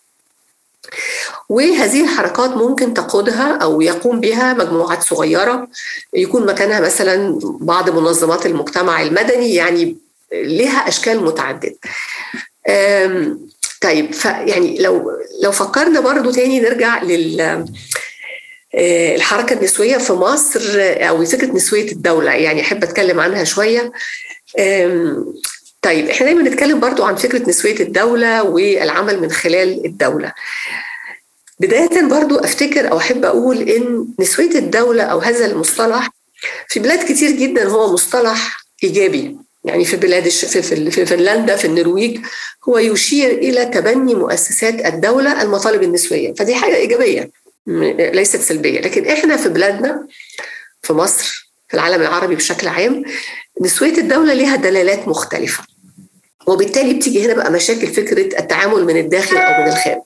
[1.49, 5.69] وهذه الحركات ممكن تقودها أو يقوم بها مجموعات صغيرة.
[6.15, 9.97] يكون مكانها مثلا بعض منظمات المجتمع المدني يعني
[10.33, 11.77] لها أشكال متعددة.
[13.81, 15.11] طيب يعني لو
[15.43, 17.65] لو فكرنا برضو تاني نرجع لل
[18.75, 23.93] الحركة النسوية في مصر أو فكرة نسوية الدولة يعني أحب أتكلم عنها شوية.
[25.83, 30.33] طيب إحنا دايما نتكلم برضو عن فكرة نسوية الدولة والعمل من خلال الدولة.
[31.61, 36.11] بداية برضو أفتكر أو أحب أقول إن نسوية الدولة أو هذا المصطلح
[36.69, 39.37] في بلاد كتير جدا هو مصطلح إيجابي.
[39.65, 42.21] يعني في بلاد في, في فنلندا في النرويج
[42.69, 46.35] هو يشير إلى تبني مؤسسات الدولة المطالب النسوية.
[46.35, 47.31] فدي حاجة إيجابية.
[48.15, 48.81] ليست سلبية.
[48.81, 50.07] لكن إحنا في بلادنا
[50.83, 53.05] في مصر في العالم العربي بشكل عام
[53.61, 55.65] نسوية الدولة لها دلالات مختلفة.
[56.47, 60.03] وبالتالي بتيجي هنا بقى مشاكل فكرة التعامل من الداخل أو من الخارج.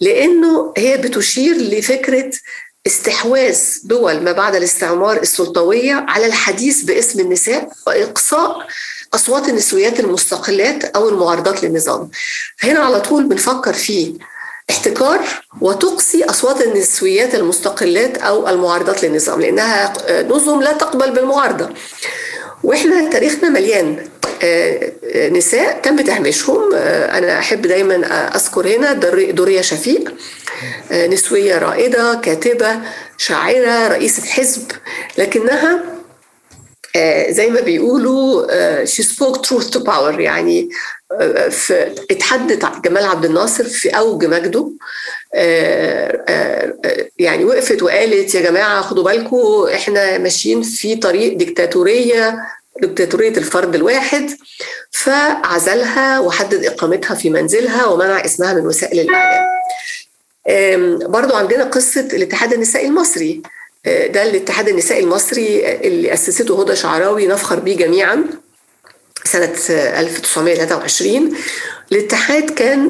[0.00, 2.30] لأنه هي بتشير لفكرة
[2.86, 8.66] استحواذ دول ما بعد الاستعمار السلطوية على الحديث باسم النساء وإقصاء
[9.14, 12.10] أصوات النسويات المستقلات أو المعارضات للنظام.
[12.56, 14.18] فهنا على طول بنفكر في
[14.70, 15.20] احتكار
[15.60, 19.92] وتقصي أصوات النسويات المستقلات أو المعارضات للنظام لأنها
[20.28, 21.68] نظم لا تقبل بالمعارضة.
[22.64, 24.08] وإحنا تاريخنا مليان
[25.14, 26.74] نساء تم تهميشهم.
[26.74, 27.96] أنا أحب دايما
[28.36, 28.92] أذكر هنا
[29.32, 30.14] دريه شفيق
[30.92, 32.78] نسوية رائدة كاتبة
[33.18, 34.72] شاعرة رئيسة حزب
[35.18, 35.93] لكنها
[37.28, 38.46] زي ما بيقولوا
[38.84, 40.18] she spoke truth to power.
[40.18, 40.68] يعني
[41.50, 44.70] في اتحدت جمال عبد الناصر في أوج مجده.
[47.18, 52.38] يعني وقفت وقالت يا جماعة خدوا بالكم إحنا ماشيين في طريق ديكتاتورية
[52.82, 54.30] دكتاتورية الفرد الواحد.
[54.90, 59.44] فعزلها وحدد إقامتها في منزلها ومنع اسمها من وسائل الإعلام.
[61.10, 63.42] برضو عندنا قصة الاتحاد النسائي المصري.
[63.86, 68.24] ده الاتحاد النسائي المصري اللي أسسته هدى شعراوي نفخر به جميعا
[69.24, 71.36] سنة 1923
[71.92, 72.88] الاتحاد كان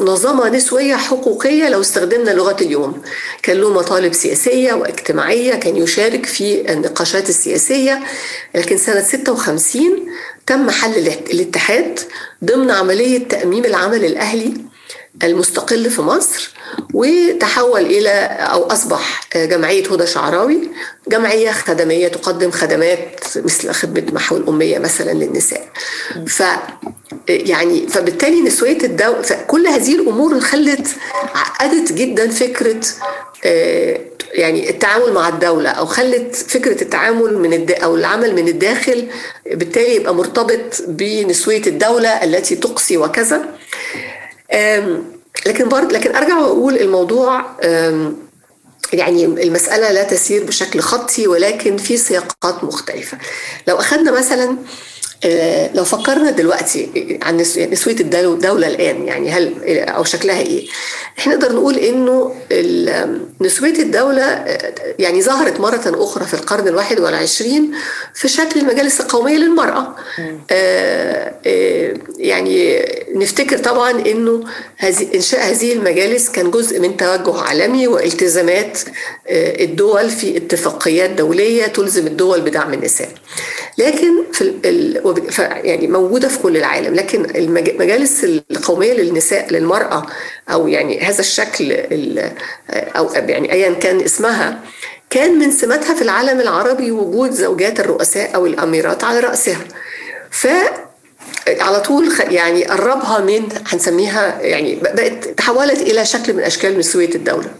[0.00, 3.02] منظمة نسوية حقوقية لو استخدمنا لغة اليوم.
[3.42, 8.00] كان له مطالب سياسية واجتماعية كان يشارك في النقاشات السياسية.
[8.54, 10.08] لكن سنة 56
[10.46, 12.00] تم حل الاتحاد
[12.44, 14.54] ضمن عملية تأميم العمل الأهلي
[15.22, 16.50] المستقل في مصر
[16.94, 20.58] وتحول إلى أو أصبح جمعية هدى شعراوي
[21.08, 25.68] جمعية خدمية تقدم خدمات مثل خدمة محو الاميه مثلا للنساء.
[26.26, 26.42] ف
[27.28, 30.88] يعني فبالتالي نسوية الدو فكل هذه الأمور خلت
[31.34, 32.80] عقدت جدا فكرة
[34.34, 37.70] يعني التعامل مع الدولة أو خلت فكرة التعامل من الد...
[37.72, 39.08] أو العمل من الداخل
[39.46, 43.44] بالتالي يبقى مرتبط بنسوية الدولة التي تقصي وكذا
[45.46, 47.46] لكن برضه لكن أرجع وأقول الموضوع
[48.92, 53.18] يعني المسألة لا تسير بشكل خطي ولكن في سياقات مختلفة.
[53.68, 54.56] لو أخذنا مثلا
[55.74, 57.36] لو فكرنا دلوقتي عن
[57.70, 59.54] نسوية الدولة الآن يعني هل
[59.88, 60.66] أو شكلها إيه؟
[61.18, 62.34] إحنا نقدر نقول إنه
[63.40, 64.44] نسوية الدولة
[64.98, 67.72] يعني ظهرت مرة أخرى في القرن الواحد والعشرين
[68.14, 69.94] في شكل المجالس القومية للمرأة.
[72.18, 74.44] يعني نفتكر طبعا إنه
[75.14, 78.78] إنشاء هذه المجالس كان جزء من توجه عالمي والتزامات
[79.30, 83.08] الدول في اتفاقيات دولية تلزم الدول بدعم النساء.
[83.78, 84.42] لكن في
[85.40, 90.06] يعني موجودة في كل العالم لكن المجالس القومية للنساء للمرأة
[90.50, 91.72] أو يعني هذا الشكل
[92.70, 94.60] أو يعني أيا كان اسمها
[95.10, 99.58] كان من سماتها في العالم العربي وجود زوجات الرؤساء أو الأميرات على رأسها
[100.30, 100.46] ف
[101.48, 107.50] على طول يعني قربها من هنسميها يعني بقت تحولت إلى شكل من أشكال نسوية الدولة.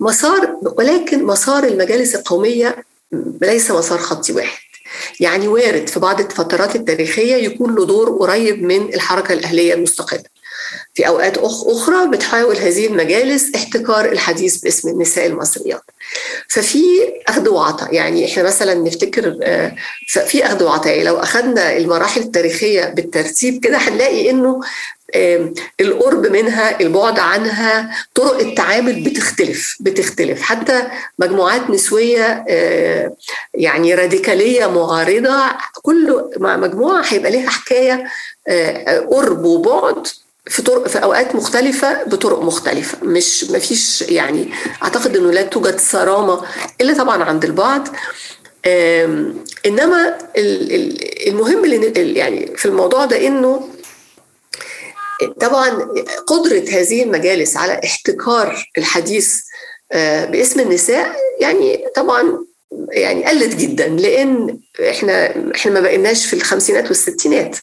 [0.00, 2.84] مسار ولكن مسار المجالس القومية
[3.42, 4.69] ليس مسار خطي واحد.
[5.20, 10.24] يعني وارد في بعض الفترات التاريخية يكون له دور قريب من الحركة الأهلية المستقلة.
[10.94, 15.82] في أوقات أخرى بتحاول هذه المجالس احتكار الحديث باسم النساء المصريات.
[16.48, 16.82] ففي
[17.28, 19.22] أخذ وعطاء يعني إحنا مثلا نفتكر
[20.06, 24.60] في أخذ وعطاء يعني لو أخذنا المراحل التاريخية بالترتيب كده هنلاقي إنه
[25.80, 30.82] القرب منها البعد عنها طرق التعامل بتختلف بتختلف حتى
[31.18, 32.44] مجموعات نسوية
[33.54, 35.40] يعني راديكالية معارضة
[35.82, 38.04] كل مجموعة هيبقى لها حكاية
[39.10, 40.06] قرب وبعد
[40.46, 42.98] في طرق في أوقات مختلفة بطرق مختلفة.
[43.02, 44.48] مش ما فيش يعني
[44.82, 46.42] أعتقد إنه لا توجد صرامة
[46.80, 47.88] إلا طبعا عند البعض.
[49.66, 50.18] إنما
[51.26, 53.68] المهم اللي يعني في الموضوع ده إنه
[55.40, 55.68] طبعا
[56.26, 59.40] قدرة هذه المجالس على احتكار الحديث
[60.30, 62.44] باسم النساء يعني طبعا
[62.92, 64.58] يعني قلت جدا لأن
[64.88, 67.56] إحنا إحنا ما بقيناش في الخمسينات والستينات.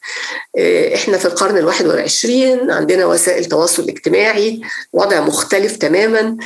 [0.94, 4.62] إحنا في القرن الواحد والعشرين عندنا وسائل تواصل اجتماعي
[4.94, 6.38] وضع مختلف تماما.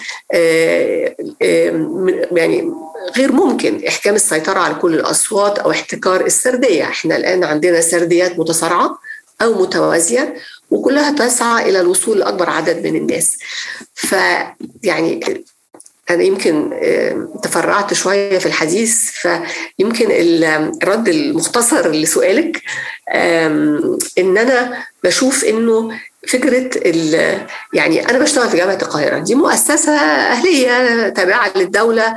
[2.31, 2.73] يعني
[3.17, 6.83] غير ممكن إحكام السيطرة على كل اصوات أو احتكار السردية.
[6.83, 8.99] إحنا الآن عندنا سرديات متصارعة
[9.41, 10.35] أو متوازية
[10.71, 13.37] وكلها تسعى إلى الوصول لأكبر عدد من الناس.
[13.93, 15.19] فيعني
[16.11, 16.69] أنا يمكن
[17.43, 20.07] تفرعت شوية في الحديث فيمكن
[20.83, 22.61] الرد المختصر لسؤالك
[24.17, 25.91] إن أنا بشوف إنه
[26.27, 26.69] فكرة
[27.73, 29.91] يعني أنا بشتغل في جامعة القاهرة دي مؤسسة
[30.31, 32.15] أهلية تابعة للدولة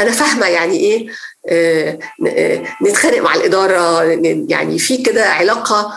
[0.00, 1.08] أنا فاهمة يعني إيه
[2.82, 4.02] نتخانق مع الإدارة
[4.48, 5.92] يعني في كده علاقة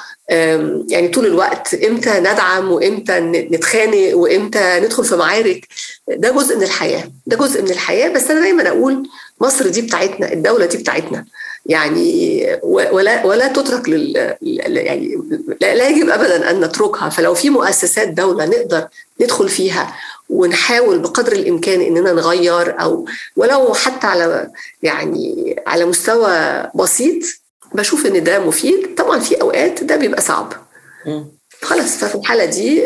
[0.89, 5.67] يعني طول الوقت إمتى ندعم وإمتى نتخانق وإمتى ندخل في معارك
[6.07, 9.09] ده جزء من الحياة ده جزء من الحياة بس أنا دايما أقول
[9.41, 11.25] مصر دي بتاعتنا الدولة دي بتاعتنا
[11.65, 15.17] يعني ولا ولا تترك لل يعني
[15.61, 18.87] لا يجب ابدا أن نتركها فلو في مؤسسات دولة نقدر
[19.21, 19.95] ندخل فيها
[20.29, 23.05] ونحاول بقدر الإمكان إننا نغير أو
[23.35, 24.47] ولو حتى على
[24.83, 27.23] يعني على مستوى بسيط
[27.73, 28.95] بشوف إن ده مفيد.
[28.97, 30.53] طبعا في أوقات ده بيبقى صعب.
[31.61, 32.81] خلاص ففي الحالة دي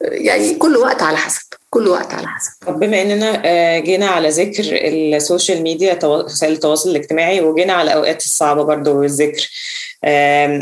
[0.00, 2.50] يعني كل وقت على حسب كل وقت على حسب.
[2.66, 8.24] طب بما إننا جينا على ذكر ال social media وسائل التواصل الاجتماعي وجينا على الاوقات
[8.24, 9.48] الصعبة برضو والذكر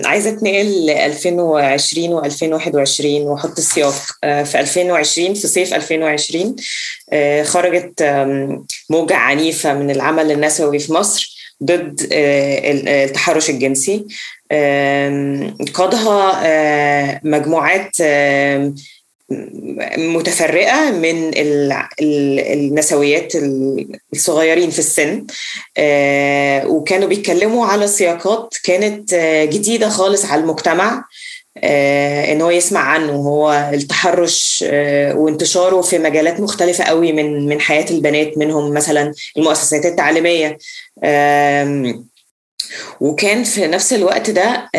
[0.08, 6.56] عايزة اتنقل ل 2020 و2021 واحط السياق في 2020 في صيف 2020
[7.44, 8.02] خرجت
[8.90, 11.41] موجة عنيفة من العمل النسوي في مصر.
[11.64, 14.06] ضد التحرش الجنسي.
[15.74, 16.40] قادها
[17.24, 17.96] مجموعات
[19.98, 21.30] متفرقة من
[22.00, 23.32] النسويات
[24.12, 25.26] الصغيرين في السن.
[26.68, 29.14] وكانوا بيتكلموا على سياقات كانت
[29.52, 31.04] جديدة خالص على المجتمع.
[31.56, 34.64] إن هو يسمع عنه هو التحرش
[35.14, 40.58] وانتشاره في مجالات مختلفة قوي من من حياة البنات منهم مثلا المؤسسات التعليمية.
[43.00, 44.70] وكان في نفس الوقت ده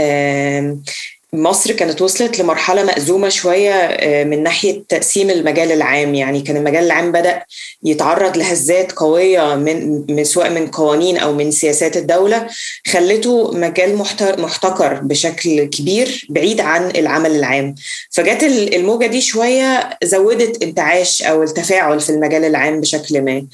[1.33, 6.15] مصر كانت وصلت لمرحلة مأزومة شوية من ناحية تقسيم المجال العام.
[6.15, 7.43] يعني كان المجال العام بدأ
[7.83, 12.47] يتعرض لهزات قوية من سواء من قوانين أو من سياسات الدولة
[12.87, 17.75] خلته مجال محتكر بشكل كبير بعيد عن العمل العام.
[18.11, 23.47] فجت الموجة دي شوية زودت انتعاش أو التفاعل في المجال العام بشكل ما.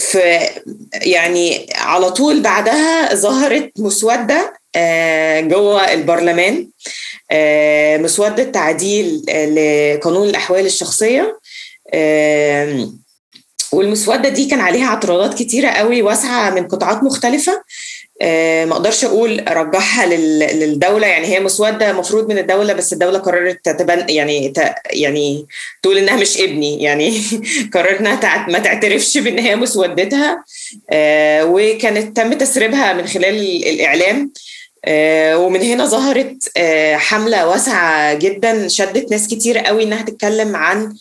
[0.00, 0.18] ف
[0.94, 4.61] يعني على طول بعدها ظهرت مسودة
[5.40, 6.68] جوه البرلمان.
[8.02, 11.38] مسودة تعديل لقانون الأحوال الشخصية.
[13.72, 17.62] والمسودة دي كان عليها اعتراضات كتيرة قوي واسعة من قطاعات مختلفة.
[18.66, 21.06] ما أقدرش أقول أرجحها للدولة.
[21.06, 24.52] يعني هي مسودة مفروض من الدولة بس الدولة قررت تتبن يعني
[24.90, 25.46] يعني
[25.82, 26.82] تقول إنها مش ابني.
[26.82, 27.22] يعني
[27.74, 30.44] قررت إنها ما تعترفش بإن هي مسودتها.
[31.42, 34.32] وكانت تم تسريبها من خلال الإعلام.
[35.36, 36.58] ومن هنا ظهرت
[36.94, 40.94] حملة واسعة جدا شدت ناس كتير قوي إنها تتكلم عن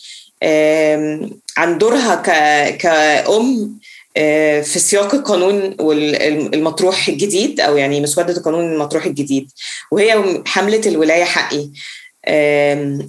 [1.58, 2.16] عن دورها
[2.72, 3.80] كأم
[4.64, 5.76] في سياق القانون
[6.54, 9.52] المطروح الجديد أو يعني مسودة القانون المطروح الجديد.
[9.92, 11.70] وهي حملة الولاية حقي.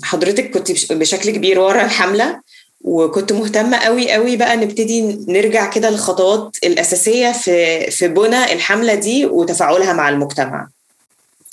[0.03, 2.41] حضرتك كنت بشكل كبير ورا الحملة.
[2.85, 9.27] وكنت مهتمة قوي قوي بقى نبتدي نرجع كده للخطوات الأساسية في في بنى الحملة دي
[9.27, 10.69] وتفاعلها مع المجتمع.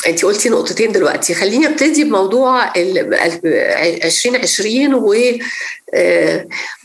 [0.07, 1.33] انت قلتي نقطتين دلوقتي.
[1.33, 5.13] خليني أبتدي بموضوع 2020 و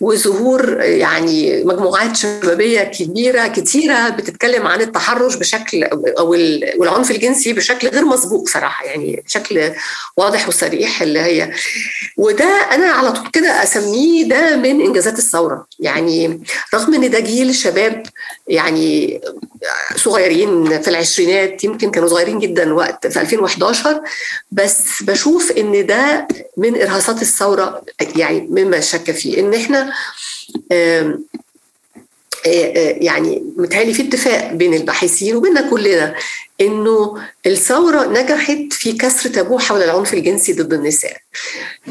[0.00, 6.30] وظهور يعني مجموعات شبابية كبيرة كتيرة بتتكلم عن التحرش بشكل أو
[6.76, 9.70] والعنف الجنسي بشكل غير مسبوق صراحة يعني بشكل
[10.16, 11.52] واضح وصريح اللي هي.
[12.16, 16.42] وده أنا على طول كده أسميه ده من إنجازات الثورة يعني
[16.74, 18.02] رغم إن ده جيل شباب
[18.48, 19.20] يعني
[19.96, 24.00] صغيرين في العشرينات يمكن كانوا صغيرين جدا وقت في 2011
[24.50, 27.82] بس بشوف إن ده من إرهاصات الثورة
[28.16, 29.40] يعني مما شك فيه.
[29.40, 29.92] إن إحنا
[33.00, 36.14] يعني متهيألي في اتفاق بين الباحثين وبيننا كلنا
[36.60, 41.16] إنه الثورة نجحت في كسر تابوه حول العنف الجنسي ضد النساء.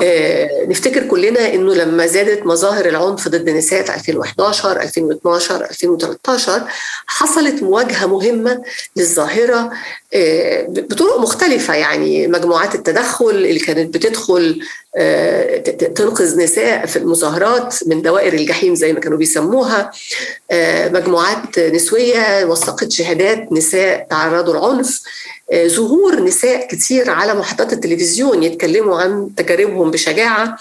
[0.03, 6.61] آه نفتكر كلنا إنه لما زادت مظاهر العنف ضد النساء في 2011 2012 2013
[7.07, 8.63] حصلت مواجهة مهمة
[8.95, 9.71] للظاهرة
[10.13, 14.59] آه بطرق مختلفة يعني مجموعات التدخل اللي كانت بتدخل
[14.97, 15.57] آه
[15.95, 19.91] تنقذ نساء في المظاهرات من دوائر الجحيم زي ما كانوا بيسموها
[20.51, 25.01] آه مجموعات نسوية وثقت شهادات نساء تعرضوا العنف
[25.65, 30.57] ظهور نساء كتير على محطات التلفزيون يتكلموا عن تجاربهم بشجاعة.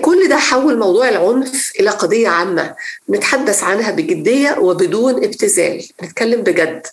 [0.00, 2.74] كل ده حول موضوع العنف إلى قضية عامة
[3.10, 5.88] نتحدث عنها بجدية وبدون ابتذال.
[6.02, 6.86] نتكلم بجد.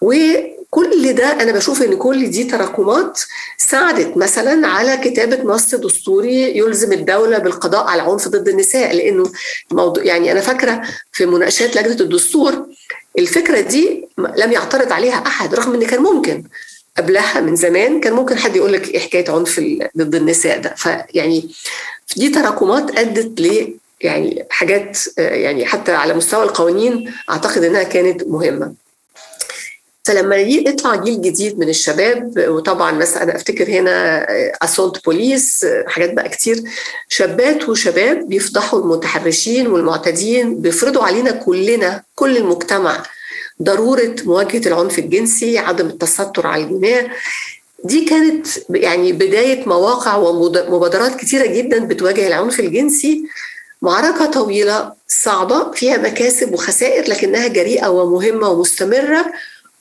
[0.00, 3.20] وكل ده أنا بشوف إن كل دي تراكمات
[3.58, 9.32] ساعدت مثلا على كتابة نص دستوري يلزم الدولة بالقضاء على العنف ضد النساء لأنه
[9.70, 10.82] موضوع يعني أنا فاكرة
[11.12, 12.66] في مناقشات لجنة الدستور
[13.18, 16.44] الفكرة دي لم يعترض عليها أحد رغم إن كان ممكن.
[16.96, 19.60] قبلها من زمان كان ممكن حد يقول لك إيه حكاية عنف
[19.98, 20.74] ضد النساء ده.
[20.76, 21.50] فيعني
[22.16, 28.72] دي تراكمات أدت ل يعني حاجات يعني حتى على مستوى القوانين أعتقد إنها كانت مهمة.
[30.06, 34.26] فلما يطلع جيل جديد من الشباب وطبعا مثلا أنا أفتكر هنا
[34.64, 36.62] اسولت بوليس حاجات بقى كتير
[37.08, 43.02] شابات وشباب بيفضحوا المتحرشين والمعتدين بيفرضوا علينا كلنا كل المجتمع
[43.62, 47.06] ضرورة مواجهة العنف الجنسي عدم التستر على الجناه
[47.84, 53.24] دي كانت يعني بداية مواقع ومبادرات كتيرة جدا بتواجه العنف الجنسي.
[53.82, 59.26] معركة طويلة صعبة فيها مكاسب وخسائر لكنها جريئة ومهمة ومستمرة.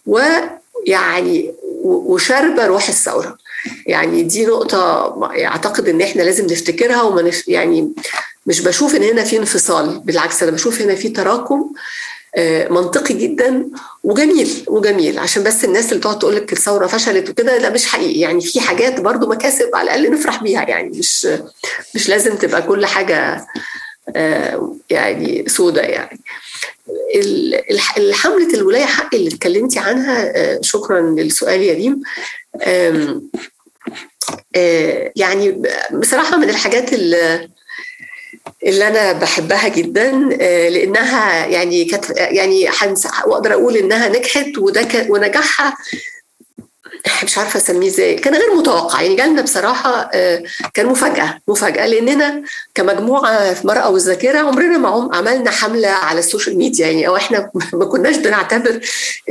[0.06, 1.54] ويعني
[1.84, 3.38] وشاربه روح الثورة.
[3.86, 5.14] يعني دي نقطة
[5.46, 7.48] أعتقد إن إحنا لازم نفتكرها وما نف...
[7.48, 7.94] يعني
[8.46, 11.72] مش بشوف إن هنا في انفصال بالعكس أنا بشوف هنا في تراكم
[12.70, 13.66] منطقي جدا
[14.04, 15.20] وجميل وجميل.
[15.20, 18.20] عشان بس الناس اللي تقعد تقول لك الثورة فشلت وكده ده مش حقيقي.
[18.20, 20.70] يعني في حاجات برضو مكاسب على الأقل نفرح بيها.
[20.70, 21.28] يعني مش
[21.96, 23.48] مش لازم تبقى كل حاجة
[24.90, 26.20] يعني سودة يعني.
[27.98, 32.02] الحملة الولاية حق اللي اتكلمتي عنها شكرا للسؤال يا ريم.
[35.16, 35.62] يعني
[35.94, 37.50] بصراحة من الحاجات اللي
[38.66, 40.12] اللي أنا بحبها جدا
[40.70, 42.70] لأنها يعني كانت يعني
[43.28, 45.78] واقدر أقول إنها نجحت وده ونجاحها
[47.24, 48.16] مش عارفة أسميه إزاي.
[48.16, 49.02] كان غير متوقع.
[49.02, 50.10] يعني جالنا بصراحة
[50.74, 51.88] كان مفاجأة مفاجأة.
[51.88, 52.42] لأننا
[52.76, 56.88] كمجموعة في مرأة والذاكرة عمرنا ما عملنا حملة على السوشيال ميديا.
[56.88, 58.80] يعني أو إحنا ما كناش بنعتبر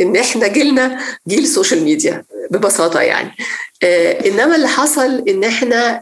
[0.01, 3.37] إن إحنا جيلنا جيل سوشيال ميديا ببساطة يعني.
[4.27, 6.01] إنما اللي حصل إن إحنا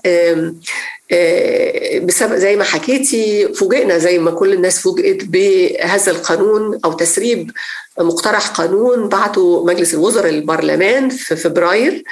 [2.02, 7.50] بسبب زي ما حكيتي فوجئنا زي ما كل الناس فوجئت بهذا القانون أو تسريب
[7.98, 12.02] مقترح قانون بعته مجلس الوزراء للبرلمان في فبراير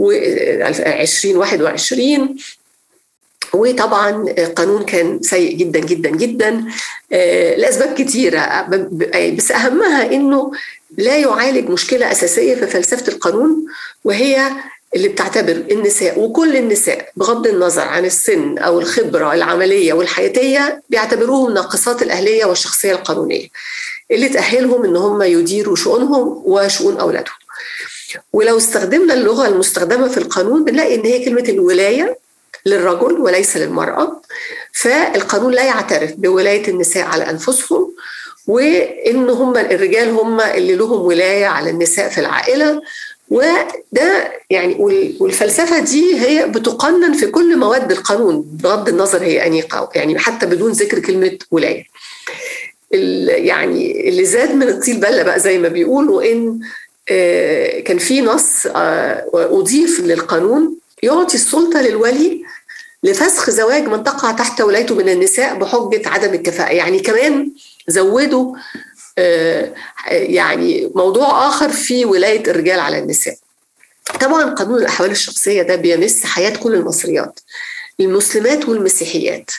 [0.00, 2.36] 2021
[3.54, 4.24] وطبعا
[4.56, 6.64] قانون كان سيء جدا جدا جدا.
[7.56, 8.66] لأسباب كثيره
[9.36, 10.52] بس أهمها إنه
[10.98, 13.66] لا يعالج مشكلة أساسية في فلسفة القانون
[14.04, 14.50] وهي
[14.94, 22.02] اللي بتعتبر النساء وكل النساء بغض النظر عن السن أو الخبرة العملية والحياتية بيعتبروهم ناقصات
[22.02, 23.48] الأهلية والشخصية القانونية
[24.10, 27.34] اللي تأهلهم إن هم يديروا شؤونهم وشؤون أولادهم.
[28.32, 32.18] ولو استخدمنا اللغة المستخدمة في القانون بنلاقي إن هي كلمة الولاية
[32.66, 34.20] للرجل وليس للمرأة
[34.72, 37.94] فالقانون لا يعترف بولاية النساء على أنفسهم
[38.46, 42.82] وإن هم الرجال هم اللي لهم ولاية على النساء في العائلة
[43.30, 44.74] وده يعني
[45.20, 50.72] والفلسفة دي هي بتقنن في كل مواد القانون بغض النظر هي انيقه يعني حتى بدون
[50.72, 51.84] ذكر كلمة ولاية.
[53.26, 56.60] يعني اللي زاد من الطيل بلة بقى زي ما بيقولوا إن
[57.84, 58.66] كان في نص
[59.34, 62.42] أضيف للقانون يعطي السلطة للولي
[63.02, 67.50] لفسخ زواج من تقع تحت ولايته من النساء بحجة عدم الكفاءة يعني كمان
[67.88, 68.56] زودوا
[70.10, 73.34] يعني موضوع آخر في ولاية الرجال على النساء.
[74.20, 77.40] طبعا قانون الأحوال الشخصية ده بيمس حياة كل المصريات
[78.00, 79.50] المسلمات والمسيحيات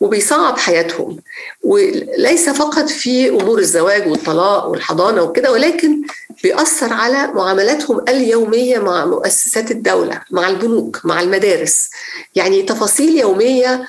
[0.00, 1.18] وبيصعب حياتهم
[1.64, 6.02] وليس فقط في أمور الزواج والطلاق والحضانة وكده ولكن
[6.42, 11.90] بيأثر على معاملاتهم اليومية مع مؤسسات الدولة مع البنوك مع المدارس
[12.34, 13.84] يعني تفاصيل يومية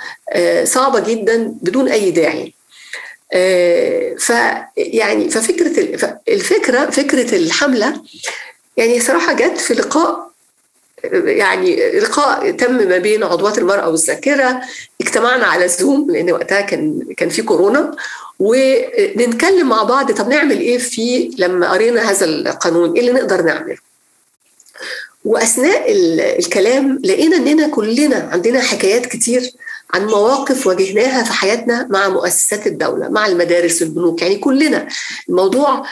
[0.64, 2.54] صعبة جدا بدون أي داعي
[4.20, 4.30] ف
[4.78, 5.80] يعني ففكرة
[6.30, 8.02] الفكرة فكرة الحملة
[8.78, 10.28] يعني صراحة جت في لقاء
[11.26, 14.62] يعني لقاء تم ما بين عضوات المرأة والذاكرة
[15.02, 17.96] اجتمعنا على زوم لأن وقتها كان كان في كورونا
[18.40, 23.78] ونتكلم مع بعض طب نعمل إيه في لما قرينا هذا القانون؟ إيه اللي نقدر نعمله؟
[25.26, 25.86] وأثناء
[26.40, 29.52] الكلام لقينا إننا كلنا عندنا حكايات كتير
[29.94, 34.88] عن مواقف واجهناها في حياتنا مع مؤسسات الدولة مع المدارس البنوك يعني كلنا.
[35.30, 35.86] الموضوع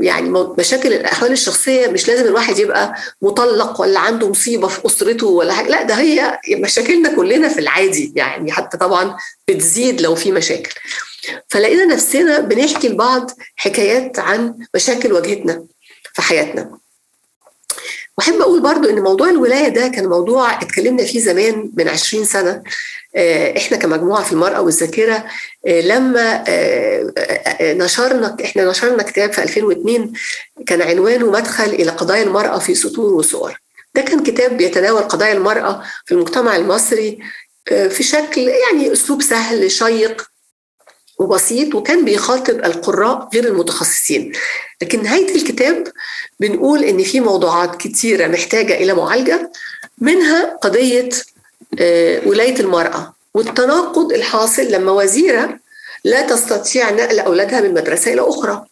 [0.00, 5.52] يعني مشاكل الأحوال الشخصية مش لازم الواحد يبقى مطلق ولا عنده مصيبة في أسرته ولا
[5.52, 9.16] حاجة لا ده هي مشاكلنا كلنا في العادي يعني حتى طبعا
[9.48, 10.74] بتزيد لو في مشاكل.
[11.48, 15.64] فلقينا نفسنا بنحكي لبعض حكايات عن مشاكل واجهتنا
[16.14, 16.78] في حياتنا.
[18.18, 22.62] وأحب أقول برضو إن موضوع الولاية ده كان موضوع اتكلمنا فيه زمان من 20 سنة.
[23.56, 25.24] إحنا كمجموعة في المرأة والذاكرة
[25.66, 26.44] لما
[27.62, 30.12] نشرنا إحنا نشرنا كتاب في 2002
[30.66, 33.60] كان عنوانه مدخل إلى قضايا المرأة في سطور وصور.
[33.94, 37.18] ده كان كتاب بيتناول قضايا المرأة في المجتمع المصري
[37.68, 40.22] في شكل يعني أسلوب سهل شيق
[41.18, 44.32] وبسيط وكان بيخاطب القراء غير المتخصصين.
[44.82, 45.84] لكن نهاية الكتاب
[46.40, 49.50] بنقول إن في موضوعات كتيرة محتاجة إلى معالجة
[49.98, 51.08] منها قضية
[52.26, 55.58] ولاية المرأة والتناقض الحاصل لما وزيرة
[56.04, 58.64] لا تستطيع نقل أولادها من مدرسة إلى أخرى.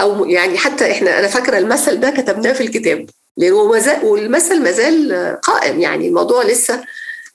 [0.00, 3.06] أو يعني حتى إحنا أنا فاكرة المثل ده كتبناه في الكتاب.
[4.02, 6.84] والمثل مازال قائم يعني الموضوع لسه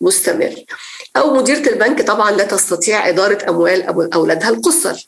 [0.03, 0.55] مستمر.
[1.17, 3.83] أو مديرة البنك طبعا لا تستطيع إدارة أموال
[4.13, 5.07] أولادها القصر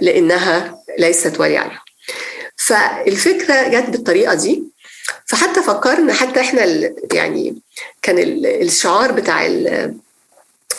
[0.00, 1.70] لأنها ليست ولي
[2.56, 4.62] فالفكرة جت بالطريقة دي.
[5.26, 6.64] فحتى فكرنا حتى إحنا
[7.12, 7.56] يعني
[8.02, 9.46] كان الشعار بتاع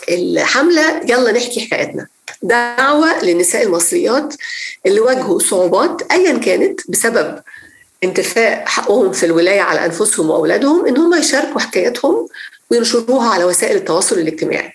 [0.09, 2.07] الحملة يلا نحكي حكايتنا.
[2.41, 4.35] دعوة للنساء المصريات
[4.85, 7.41] اللي واجهوا صعوبات أيا كانت بسبب
[8.03, 12.27] انتفاء حقهم في الولاية على أنفسهم وأولادهم إن هم يشاركوا حكاياتهم
[12.71, 14.73] وينشروها على وسائل التواصل الاجتماعي.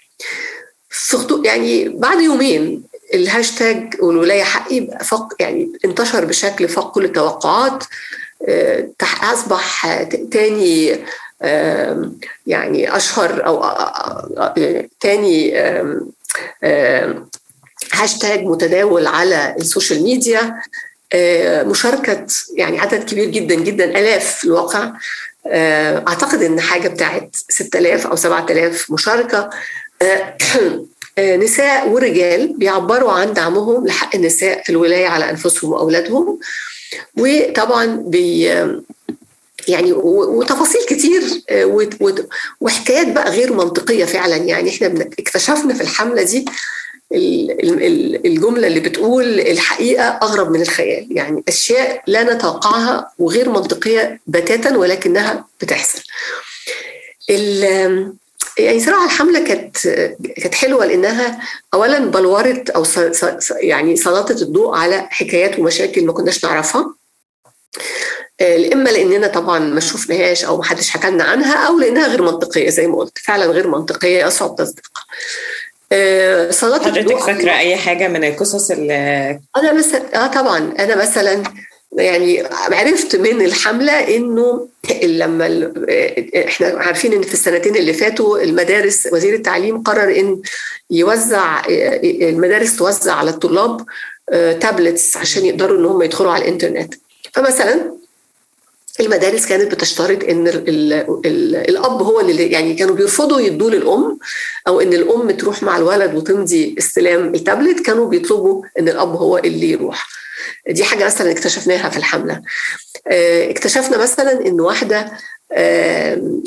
[1.44, 2.82] يعني بعد يومين
[3.14, 7.84] الهاشتاج والولاية حقي فق يعني انتشر بشكل فوق كل التوقعات
[9.22, 10.98] أصبح تاني
[12.46, 13.64] يعني أشهر أو
[15.00, 15.58] تاني
[17.92, 20.62] هاشتاج متداول على السوشيال ميديا
[21.64, 22.26] مشاركة
[22.56, 24.92] يعني عدد كبير جدا جدا آلاف في الواقع.
[25.46, 29.50] أعتقد إن حاجة بتاعت 6000 أو 7000 مشاركة.
[31.18, 36.38] نساء ورجال بيعبروا عن دعمهم لحق النساء في الولاية على أنفسهم وأولادهم.
[37.16, 38.42] وطبعا بي
[39.68, 41.22] يعني وتفاصيل كتير
[42.60, 44.36] وحكايات بقى غير منطقية فعلا.
[44.36, 44.86] يعني إحنا
[45.18, 46.44] اكتشفنا في الحملة دي
[47.12, 51.08] الجملة اللي بتقول الحقيقة أغرب من الخيال.
[51.10, 56.02] يعني أشياء لا نتوقعها وغير منطقية بتاتا ولكنها بتحصل.
[58.58, 59.78] يعني صراحة الحملة كانت
[60.36, 61.40] كانت حلوة لأنها
[61.74, 62.84] اولا بلورت أو
[63.60, 66.94] يعني سلطت الضوء على حكايات ومشاكل ما كناش نعرفها.
[68.72, 72.70] إما لأننا طبعا ما شفناهاش أو ما حدش حكى لنا عنها أو لأنها غير منطقية
[72.70, 73.18] زي ما قلت.
[73.18, 75.04] فعلا غير منطقية يصعب تصديقها
[76.50, 78.94] سلطت حضرتك فاكرة أي حاجة من القصص اللي
[79.56, 80.74] أنا مثلا آه طبعا.
[80.78, 81.42] أنا مثلا
[81.92, 84.68] يعني عرفت من الحملة إنه
[85.02, 85.72] لما
[86.36, 90.42] إحنا عارفين إن في السنتين اللي فاتوا المدارس وزير التعليم قرر إن
[90.90, 93.84] يوزع المدارس توزع على الطلاب
[94.60, 96.94] تابلتس عشان يقدروا إن هم يدخلوا على الإنترنت.
[97.32, 97.92] فمثلا
[99.00, 100.92] المدارس كانت بتشترط إن ال ال
[101.26, 104.18] ال الأب هو اللي يعني كانوا بيرفضوا يدوا للأم
[104.68, 109.70] أو إن الأم تروح مع الولد وتمضي استلام التابلت كانوا بيطلبوا إن الأب هو اللي
[109.70, 110.08] يروح.
[110.68, 112.42] دي حاجة مثلا اكتشفناها في الحملة.
[113.50, 115.12] اكتشفنا مثلا إن واحدة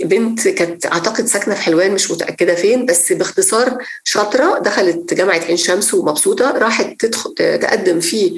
[0.06, 5.58] بنت كانت أعتقد ساكنة في حلوان مش متأكدة فين بس باختصار شاطرة دخلت جامعة عين
[5.58, 8.38] شمس ومبسوطة راحت تدخل تقدم في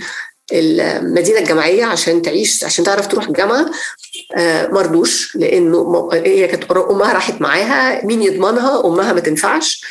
[0.52, 3.72] المدينة الجامعية عشان تعيش عشان تعرف تروح الجامعة
[4.72, 9.84] مرضوش لأنه هي كانت أمها راحت معاها مين يضمنها؟ أمها ما تنفعش.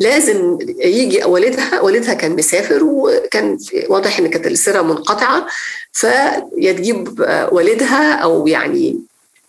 [0.00, 5.46] لازم يجي والدها والدها كان مسافر وكان واضح إن كانت السيرة منقطعة
[5.92, 7.20] فيا تجيب
[7.52, 9.00] والدها أو يعني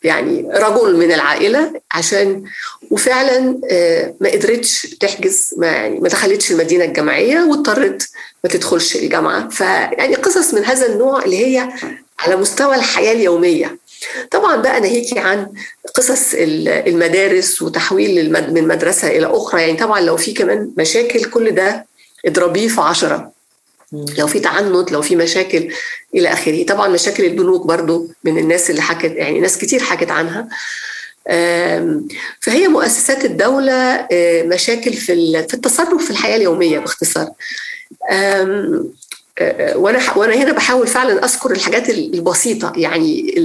[0.06, 2.44] يعني رجل من العائلة عشان
[2.92, 3.40] وفعلا
[4.22, 8.10] ما قدرتش تحجز ما يعني ما دخلتش المدينة الجامعية واضطرت
[8.44, 9.50] ما تدخلش الجامعة.
[9.50, 11.70] فيعني قصص من هذا النوع اللي هي
[12.20, 13.78] على مستوى الحياة اليومية.
[14.32, 15.48] طبعا بقى ناهيكي عن
[15.96, 16.34] قصص
[16.88, 19.62] المدارس وتحويل من مدرسة إلى أخرى.
[19.62, 21.86] يعني طبعا لو في كمان مشاكل كل ده
[22.26, 23.32] اضربيه في عشرة.
[23.92, 25.74] لو في تعنت لو في مشاكل
[26.16, 26.64] إلى آخره.
[26.64, 30.48] طبعا مشاكل البنوك برضو من الناس اللي حكت يعني ناس كتير حكت عنها.
[32.40, 34.08] فهي مؤسسات الدولة
[34.44, 37.30] مشاكل في في التصرف في الحياة اليومية باختصار.
[39.76, 43.36] وأنا وأنا هنا بحاول فعلا أذكر الحاجات البسيطة يعني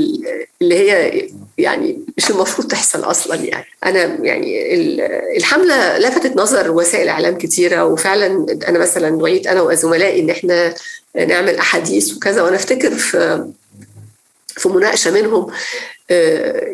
[0.62, 1.28] اللي هي
[1.58, 3.66] يعني مش المفروض تحصل أصلا يعني.
[3.84, 4.74] أنا يعني
[5.36, 10.74] الحملة لفتت نظر وسائل إعلام كتيرة وفعلا أنا مثلا دعيت أنا وزملائي إن إحنا
[11.16, 12.42] نعمل أحاديث وكذا.
[12.42, 13.46] وأنا أفتكر في
[14.48, 15.46] في مناقشة منهم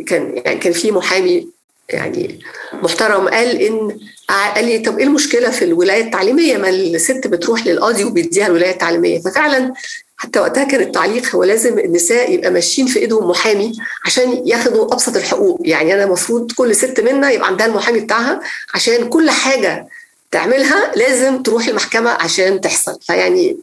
[0.06, 1.48] كان يعني كان في محامي
[1.88, 2.40] يعني
[2.72, 8.04] محترم قال ان قال لي طب إيه المشكلة في الولاية التعليمية؟ ما الست بتروح للقاضي
[8.04, 9.20] وبيديها الولاية التعليمية.
[9.20, 9.72] ففعلا
[10.16, 13.72] حتى وقتها كان التعليق هو لازم النساء يبقى ماشيين في إيدهم محامي
[14.06, 15.60] عشان ياخدوا أبسط الحقوق.
[15.64, 18.40] يعني أنا المفروض كل ست منا يبقى عندها المحامي بتاعها
[18.74, 19.88] عشان كل حاجة
[20.30, 22.98] تعملها لازم تروح المحكمة عشان تحصل.
[23.02, 23.56] فيعني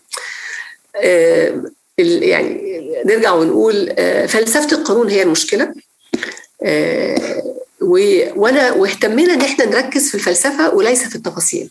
[0.96, 1.64] آه
[2.00, 2.62] يعني
[3.06, 5.74] نرجع ونقول آه فلسفة القانون هي المشكلة.
[6.64, 7.44] آه
[7.82, 11.70] وانا واهتمينا ان إحنا نركز في الفلسفة وليس في التفاصيل.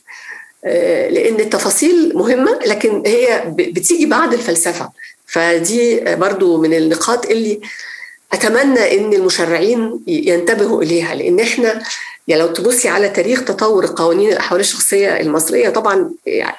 [1.10, 4.90] لأن التفاصيل مهمة لكن هي بتيجي بعد الفلسفة.
[5.26, 7.60] فدي برضو من النقاط اللي
[8.32, 11.14] أتمنى إن المشرعين ينتبهوا إليها.
[11.14, 11.82] لأن إحنا
[12.28, 16.10] يعني لو تبصي على تاريخ تطور قوانين الاحوال الشخصية المصرية طبعا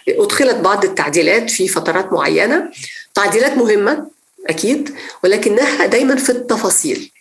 [0.09, 2.69] أدخلت بعض التعديلات في فترات معينة.
[3.15, 4.07] تعديلات مهمة
[4.49, 4.89] أكيد
[5.23, 7.11] ولكنها دايما في التفاصيل.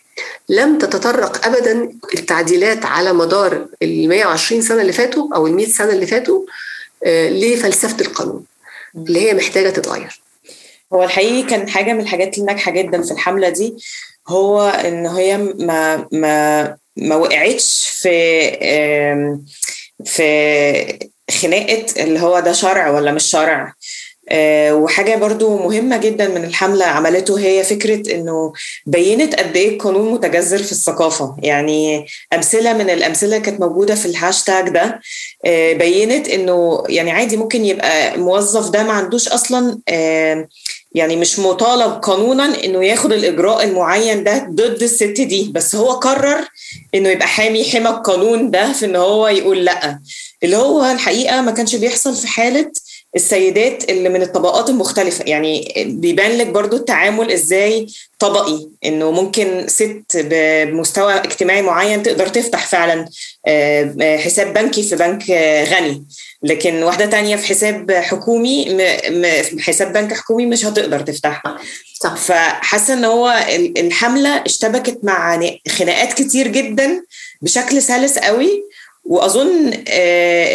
[0.49, 5.89] لم تتطرق ابدا التعديلات على مدار ال 120 سنة اللي فاتوا أو ال 100 سنة
[5.93, 6.45] اللي فاتوا
[7.05, 8.43] لفلسفة القانون
[8.95, 10.21] اللي هي محتاجة تتغير.
[10.93, 13.75] هو الحقيقي كان حاجة من الحاجات اللي ناجحة جدا في الحملة دي
[14.27, 18.09] هو إن هي ما ما ما وقعتش في
[20.05, 20.99] في
[21.41, 23.73] خناقة اللي هو ده شرع ولا مش شرع
[24.71, 28.53] وحاجة برضو مهمة جدا من الحملة عملته هي فكرة إنه
[28.85, 31.35] بينت قد إيه القانون متجذر في الثقافة.
[31.43, 34.99] يعني أمثلة من الأمثلة كانت موجودة في الهاشتاج ده
[35.73, 39.79] بينت إنه يعني عادي ممكن يبقى موظف ده ما عندوش أصلا
[40.95, 45.51] يعني مش مطالب قانونا إنه ياخد الإجراء المعين ده ضد الست دي.
[45.55, 46.47] بس هو قرر
[46.95, 49.99] إنه يبقى حامي حمى القانون ده في إن هو يقول لأ.
[50.43, 52.71] اللي هو الحقيقة ما كانش بيحصل في حالة
[53.15, 55.25] السيدات اللي من الطبقات المختلفة.
[55.27, 57.87] يعني بيبان لك برضو التعامل إزاي
[58.19, 63.05] طبقي انه ممكن ست بمستوى اجتماعي معين تقدر تفتح فعلا
[64.17, 65.31] حساب بنكي في بنك
[65.69, 66.05] غني.
[66.43, 68.77] لكن واحدة تانية في حساب حكومي
[69.59, 71.57] حساب بنك حكومي مش هتقدر تفتحها
[72.03, 72.15] صح.
[72.15, 73.45] فحاسة ان هو
[73.77, 77.03] الحملة اشتبكت مع خناقات كتير جدا
[77.41, 78.63] بشكل سلس قوي.
[79.05, 79.73] وأظن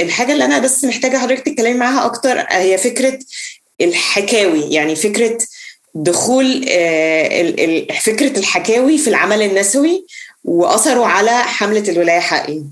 [0.03, 3.19] الحاجة اللي أنا بس محتاجة حضرتك تتكلمي معاها أكتر هي فكرة
[3.81, 4.61] الحكاوي.
[4.61, 5.39] يعني فكرة
[5.95, 6.63] دخول
[8.01, 10.07] فكرة الحكاوي في العمل النسوي
[10.45, 12.63] وأثره على حملة الولاية حقي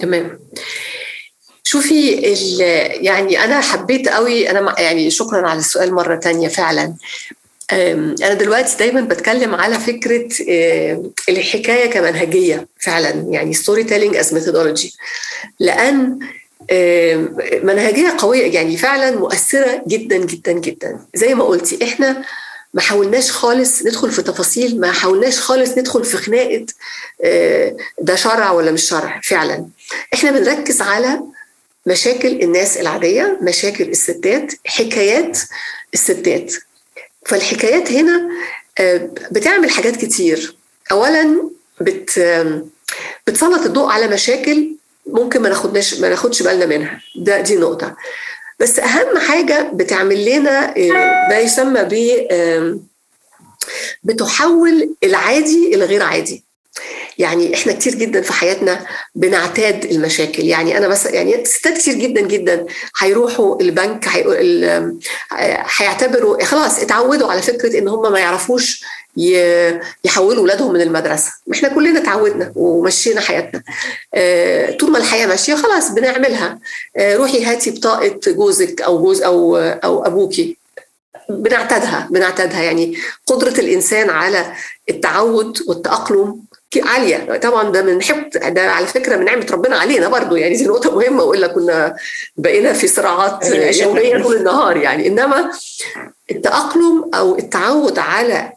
[0.00, 0.38] تمام.
[1.64, 2.10] شوفي
[3.00, 6.94] يعني أنا حبيت قوي أنا يعني شكرا على السؤال مرة تانية فعلا.
[7.72, 10.28] أنا دلوقتي دايما بتكلم على فكرة
[11.28, 14.94] الحكاية كمنهجية فعلا يعني storytelling as methodology
[15.60, 16.18] لأن
[17.62, 20.98] منهجية قوية يعني فعلا مؤثرة جدا جدا جدا.
[21.14, 22.24] زي ما قلتي إحنا
[22.74, 26.66] ما حاولناش خالص ندخل في تفاصيل ما حاولناش خالص ندخل في خناقة
[28.00, 29.66] ده شرع ولا مش شرع فعلا.
[30.14, 31.20] إحنا بنركز على
[31.86, 35.38] مشاكل الناس العادية مشاكل الستات حكايات
[35.94, 36.52] الستات.
[37.26, 38.28] فالحكايات هنا
[39.30, 40.56] بتعمل حاجات كتير.
[40.92, 41.50] اولا
[41.80, 42.10] بت
[43.26, 47.00] بتسلط الضوء على مشاكل ممكن ما ناخدناش ما ناخدش بالنا منها.
[47.16, 47.96] ده دي نقطة.
[48.60, 50.74] بس أهم حاجة بتعمل لنا
[51.28, 51.94] ما يسمى ب
[54.04, 56.44] بتحول العادي إلى غير عادي.
[57.18, 60.42] يعني إحنا كتير جدا في حياتنا بنعتاد المشاكل.
[60.42, 62.66] يعني أنا مثلا يعني ستات كتير جدا جدا
[62.98, 64.08] هيروحوا البنك
[65.78, 68.84] هيعتبروا خلاص اتعودوا على فكرة إن هم ما يعرفوش
[70.04, 71.32] يحولوا اولادهم من المدرسة.
[71.52, 73.62] إحنا كلنا اتعودنا ومشينا حياتنا.
[74.80, 76.58] طول ما الحياة ماشية خلاص بنعملها.
[76.98, 80.56] روحي هاتي بطاقة جوزك أو جوز أو أو ابوكي
[81.28, 82.62] بنعتادها بنعتادها.
[82.62, 84.52] يعني قدرة الإنسان على
[84.90, 86.40] التعود والتأقلم
[86.76, 87.36] عالية.
[87.36, 90.36] طبعا ده من حب ده على فكرة من نعمة ربنا علينا برضو.
[90.36, 91.96] يعني دي نقطة مهمة وإلا كنا
[92.36, 93.46] بقينا في صراعات
[93.76, 95.06] يومية طول النهار يعني.
[95.06, 95.50] إنما
[96.30, 98.52] التأقلم أو التعود على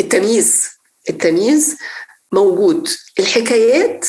[0.00, 0.68] التمييز
[1.10, 1.76] التمييز
[2.32, 2.88] موجود.
[3.18, 4.06] الحكايات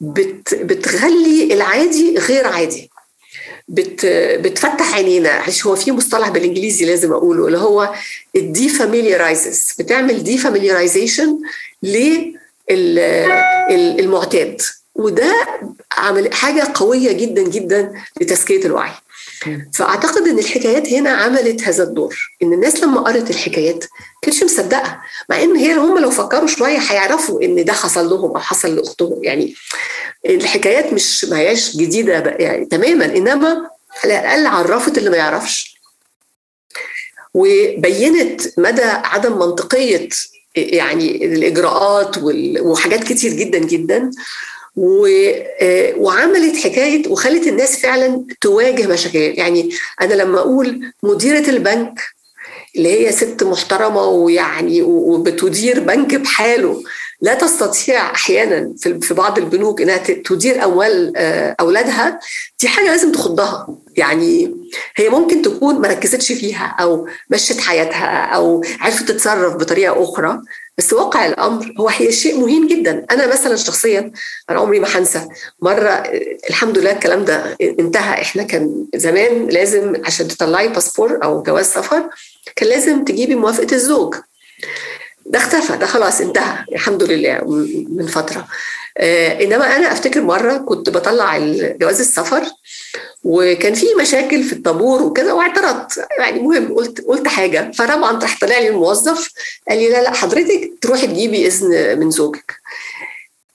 [0.00, 2.90] بت بتخلي العادي غير عادي.
[3.68, 4.06] بت
[4.40, 5.42] بتفتح عينينا.
[5.66, 7.94] هو في مصطلح بالإنجليزي لازم أقوله اللي هو
[8.36, 11.38] ال defamiliarizes بتعمل defamiliarization
[14.00, 14.62] المعتاد.
[14.94, 15.46] وده
[15.92, 18.92] عمل حاجة قوية جدا جدا لتذكية الوعي.
[19.74, 22.16] فأعتقد إن الحكايات هنا عملت هذا الدور.
[22.42, 23.84] إن الناس لما قرت الحكايات
[24.22, 25.00] ما كانتش مصدقة.
[25.30, 29.24] مع إن هي هم لو فكروا شوية هيعرفوا إن ده حصل لهم أو حصل لأختهم.
[29.24, 29.54] يعني
[30.26, 33.04] الحكايات مش ما هياش جديدة يعني تماما.
[33.04, 33.70] إنما
[34.04, 35.76] على الأقل عرفت اللي ما يعرفش.
[37.34, 40.08] وبينت مدى عدم منطقية
[40.56, 42.16] يعني الإجراءات
[42.60, 44.10] وحاجات كتير جدا جدا.
[45.96, 49.18] وعملت حكاية وخلت الناس فعلا تواجه مشاكل.
[49.18, 52.00] يعني أنا لما أقول مديرة البنك
[52.76, 56.82] اللي هي ست محترمة ويعني وبتدير بنك بحاله
[57.22, 61.16] لا تستطيع أحيانا في بعض البنوك إنها تدير أموال
[61.60, 62.18] أولادها
[62.60, 63.76] دي حاجة لازم تخضها.
[63.96, 64.54] يعني
[64.96, 70.40] هي ممكن تكون ما ركزتش فيها أو مشت حياتها أو عرفت تتصرف بطريقة أخرى.
[70.78, 73.06] بس واقع الأمر هو شيء مهم جدا.
[73.10, 74.12] أنا مثلا شخصيا
[74.50, 75.28] أنا عمري ما هنسى
[75.62, 76.02] مرة
[76.50, 78.22] الحمد لله الكلام ده انتهى.
[78.22, 82.10] إحنا كان زمان لازم عشان تطلعي باسبور أو جواز سفر
[82.56, 84.14] كان لازم تجيبي موافقة الزوج.
[85.26, 87.40] ده اختفى ده خلاص انتهى الحمد لله
[87.88, 88.46] من فترة.
[88.98, 91.38] آه إنما أنا أفتكر مرة كنت بطلع
[91.80, 92.42] جواز السفر
[93.24, 96.06] وكان في مشاكل في الطابور وكده واعترضت.
[96.18, 97.70] يعني مهم قلت قلت حاجة.
[97.74, 99.28] فطبعا طلع لي الموظف
[99.68, 102.54] قال لي لا لا حضرتك تروحي تجيبي إذن من زوجك.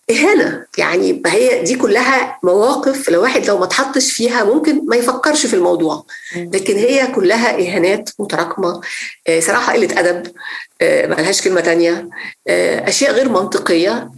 [0.10, 0.66] إهانة.
[0.78, 5.54] يعني هي دي كلها مواقف لو واحد لو ما تحطش فيها ممكن ما يفكرش في
[5.54, 6.06] الموضوع.
[6.36, 8.82] لكن هي كلها إهانات متراكمة.
[9.40, 10.28] صراحة قلة أدب
[10.82, 12.10] ملهاش كلمة تانية.
[12.48, 14.10] أشياء غير منطقية.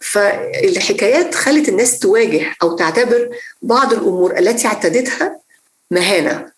[0.00, 3.28] فالحكايات خلت الناس تواجه أو تعتبر
[3.62, 5.40] بعض الأمور التي اعتدتها
[5.90, 6.56] مهانة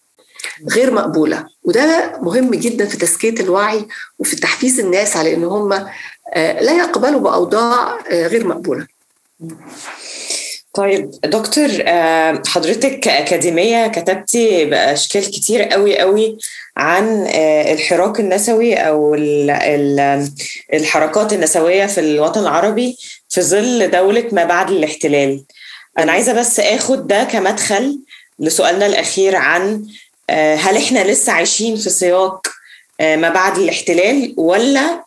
[0.71, 1.47] غير مقبولة.
[1.64, 3.89] وده مهم جدا في تزكية الوعي
[4.19, 5.87] وفي تحفيز الناس على إن هم
[6.37, 8.87] لا يقبلوا بأوضاع غير مقبولة.
[10.74, 11.68] طيب دكتور
[12.47, 16.39] حضرتك كأكاديمية كتبتي بأشكال كتير قوي قوي
[16.76, 17.26] عن
[17.72, 19.14] الحراك النسوي أو
[20.74, 22.97] الحركات النسوية في الوطن العربي
[23.29, 25.43] في ظل دولة ما بعد الاحتلال.
[25.99, 27.99] أنا عايزة بس أخد ده كمدخل
[28.39, 29.87] لسؤالنا الأخير عن
[30.31, 32.47] هل إحنا لسه عايشين في سياق
[33.01, 35.05] ما بعد الاحتلال ولا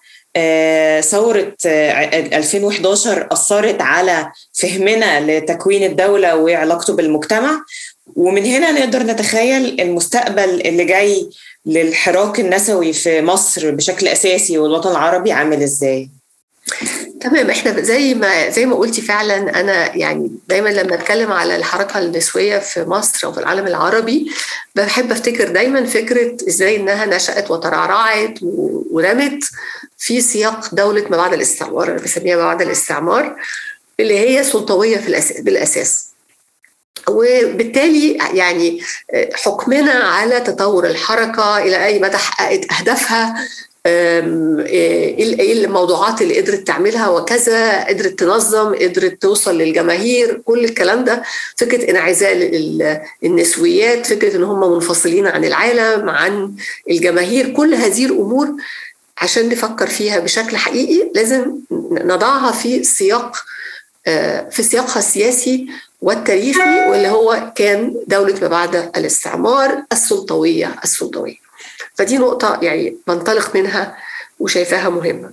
[1.02, 7.64] ثورة 2011 أثرت على فهمنا لتكوين الدولة وعلاقته بالمجتمع
[8.16, 11.30] ومن هنا نقدر نتخيل المستقبل اللي جاي
[11.66, 16.10] للحراك النسوي في مصر بشكل أساسي والوطن العربي عامل إزاي؟
[17.22, 22.00] تمام إحنا زي ما زي ما قلتي فعلا أنا يعني دايما لما أتكلم على الحركة
[22.00, 24.32] النسوية في مصر أو في العالم العربي
[24.76, 28.40] بحب أفتكر دايما فكرة إزاي إنها نشأت وترعرعت
[28.92, 29.44] ورمت
[29.98, 33.36] في سياق دولة ما بعد الاستعمار أنا بسميها ما بعد الاستعمار
[34.00, 36.08] اللي هي سلطوية في الأساس بالأساس.
[37.08, 38.82] وبالتالي يعني
[39.34, 43.48] حكمنا على تطور الحركة إلى أي مدى حققت أهدافها
[43.86, 51.24] إيه الموضوعات اللي قدرت تعملها وكذا قدرت تنظم قدرت توصل للجماهير كل الكلام ده.
[51.56, 56.54] فكرة انعزال النسويات فكرة إن هم منفصلين عن العالم عن
[56.90, 58.50] الجماهير كل هذه الأمور
[59.18, 61.56] عشان نفكر فيها بشكل حقيقي لازم
[61.92, 63.36] نضعها في سياق
[64.52, 65.68] في سياقها السياسي
[66.02, 71.36] والتاريخي واللي هو كان دولة ما بعد الاستعمار السلطوية السلطوية.
[71.96, 73.98] فدي نقطة يعني بنطلق منها
[74.40, 75.32] وشايفاها مهمة.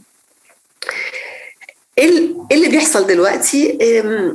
[1.99, 3.79] إيه اللي بيحصل دلوقتي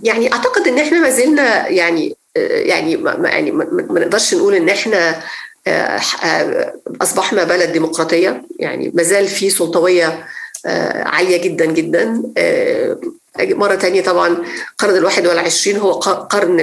[0.04, 5.22] يعني أعتقد إن إحنا ما زلنا يعني يعني ما يعني ما نقدرش نقول إن إحنا
[7.02, 8.44] أصبحنا بلد ديمقراطية.
[8.60, 10.26] يعني ما زال في سلطوية
[11.06, 12.24] عالية جدا جدا.
[13.40, 14.28] مرة تانية طبعا
[14.72, 16.60] القرن الواحد والعشرين هو قرن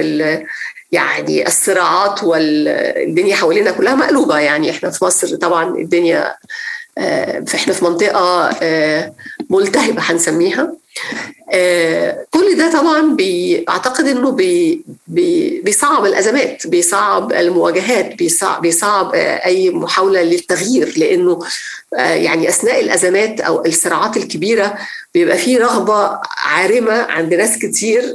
[0.91, 4.39] يعني الصراعات والدنيا حوالينا كلها مقلوبة.
[4.39, 6.35] يعني إحنا في مصر طبعا الدنيا
[7.55, 8.49] إحنا في منطقة
[9.49, 10.73] ملتهبة هنسميها.
[12.31, 13.17] كل ده طبعا
[13.69, 21.39] أعتقد إنه بي بي بيصعب الأزمات بيصعب المواجهات بيصعب, بيصعب أي محاولة للتغيير لأنه
[21.97, 24.77] يعني أثناء الأزمات أو الصراعات الكبيرة
[25.13, 28.13] بيبقى في رغبة عارمة عند ناس كتير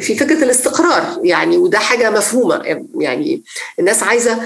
[0.00, 2.62] في فكرة الاستقرار يعني وده حاجة مفهومة
[3.00, 3.42] يعني
[3.78, 4.38] الناس عايزة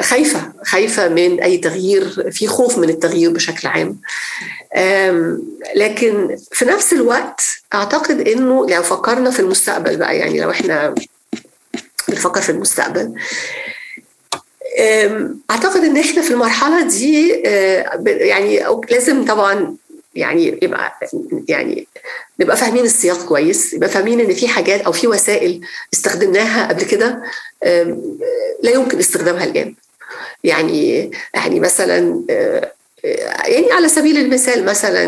[0.00, 4.00] خايفة خايفة من أي تغيير في خوف من التغيير بشكل عام.
[5.76, 7.40] لكن في نفس الوقت
[7.74, 10.94] أعتقد إنه لو فكرنا في المستقبل بقى يعني لو إحنا
[12.08, 13.14] بنفكر في المستقبل
[15.50, 17.28] أعتقد إن إحنا في المرحلة دي
[18.04, 19.76] يعني لازم طبعا
[20.14, 20.98] يعني يبقى
[21.48, 21.86] يعني
[22.40, 25.60] نبقى فاهمين السياق كويس يبقى فاهمين إن في حاجات أو في وسائل
[25.94, 27.22] استخدمناها قبل كده
[28.62, 29.74] لا يمكن استخدامها الان
[30.44, 32.22] يعني يعني مثلا
[33.44, 35.02] يعني على سبيل المثال مثلا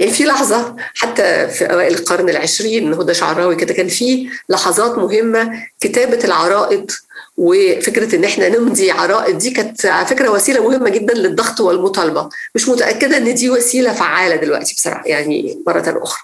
[0.00, 5.62] يعني في لحظة حتى في أوائل القرن العشرين هدى شعراوي كده كان في لحظات مهمة
[5.80, 6.90] كتابة العرائض
[7.36, 12.28] وفكرة إن إحنا نمضي عرائض دي كانت على فكرة وسيلة مهمة جدا للضغط والمطالبة.
[12.54, 16.22] مش متأكدة إن دي وسيلة فعالة دلوقتي بصراحة يعني مرة أخرى.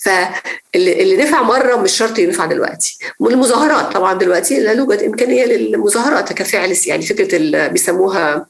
[0.00, 2.98] فاللي نفع مرة مش شرط ينفع دلوقتي.
[3.20, 8.46] والمظاهرات طبعا دلوقتي لا يوجد إمكانية للمظاهرات كفعل يعني فكرة اللي بيسموها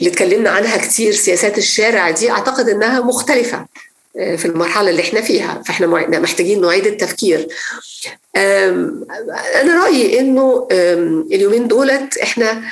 [0.00, 3.66] اللي اتكلمنا عنها كتير سياسات الشارع دي أعتقد إنها مختلفة
[4.14, 5.62] في المرحلة اللي إحنا فيها.
[5.66, 5.86] فإحنا
[6.20, 7.48] محتاجين نعيد التفكير.
[8.36, 10.68] أنا رأيي إنه
[11.32, 12.62] اليومين دولت إحنا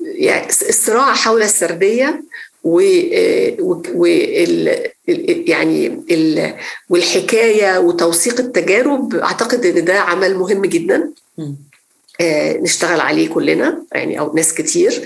[0.00, 2.22] يعني الصراع حول السردية
[2.64, 2.80] و
[5.46, 6.00] يعني
[6.88, 11.10] والحكاية وتوثيق التجارب أعتقد إن ده عمل مهم جدا.
[12.60, 15.02] نشتغل عليه كلنا يعني أو ناس كتير.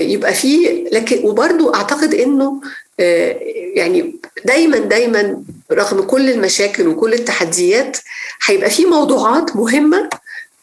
[0.00, 2.60] يبقى فيه لكن وبرضو أعتقد إنه
[3.74, 5.42] يعني دايما دايما
[5.72, 7.96] رغم كل المشاكل وكل التحديات
[8.44, 10.08] هيبقى في موضوعات مهمة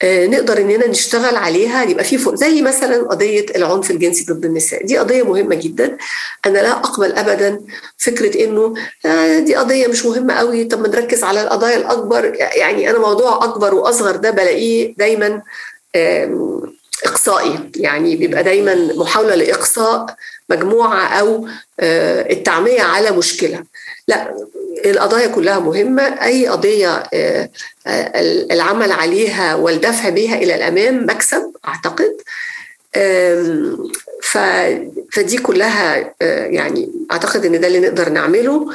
[0.03, 4.85] نقدر إننا نشتغل عليها يبقى في فوق زي مثلا قضية العنف الجنسي ضد النساء.
[4.85, 5.97] دي قضية مهمة جدا.
[6.45, 7.61] أنا لا أقبل ابدا
[7.97, 8.73] فكرة إنه
[9.39, 12.35] دي قضية مش مهمة قوي طب ما نركز على القضايا الأكبر.
[12.35, 15.41] يعني أنا موضوع أكبر وأصغر ده بلاقيه دايما
[17.05, 17.59] إقصائي.
[17.75, 20.15] يعني بيبقى دايما محاولة لإقصاء
[20.49, 21.47] مجموعة أو
[22.29, 23.63] التعمية على مشكلة.
[24.07, 24.35] لا
[24.85, 26.03] القضايا كلها مهمة.
[26.03, 27.03] أي قضية
[28.51, 32.15] العمل عليها والدفع بها إلى الأمام مكسب أعتقد.
[35.11, 38.69] فدي كلها يعني أعتقد إن ده اللي نقدر نعمله.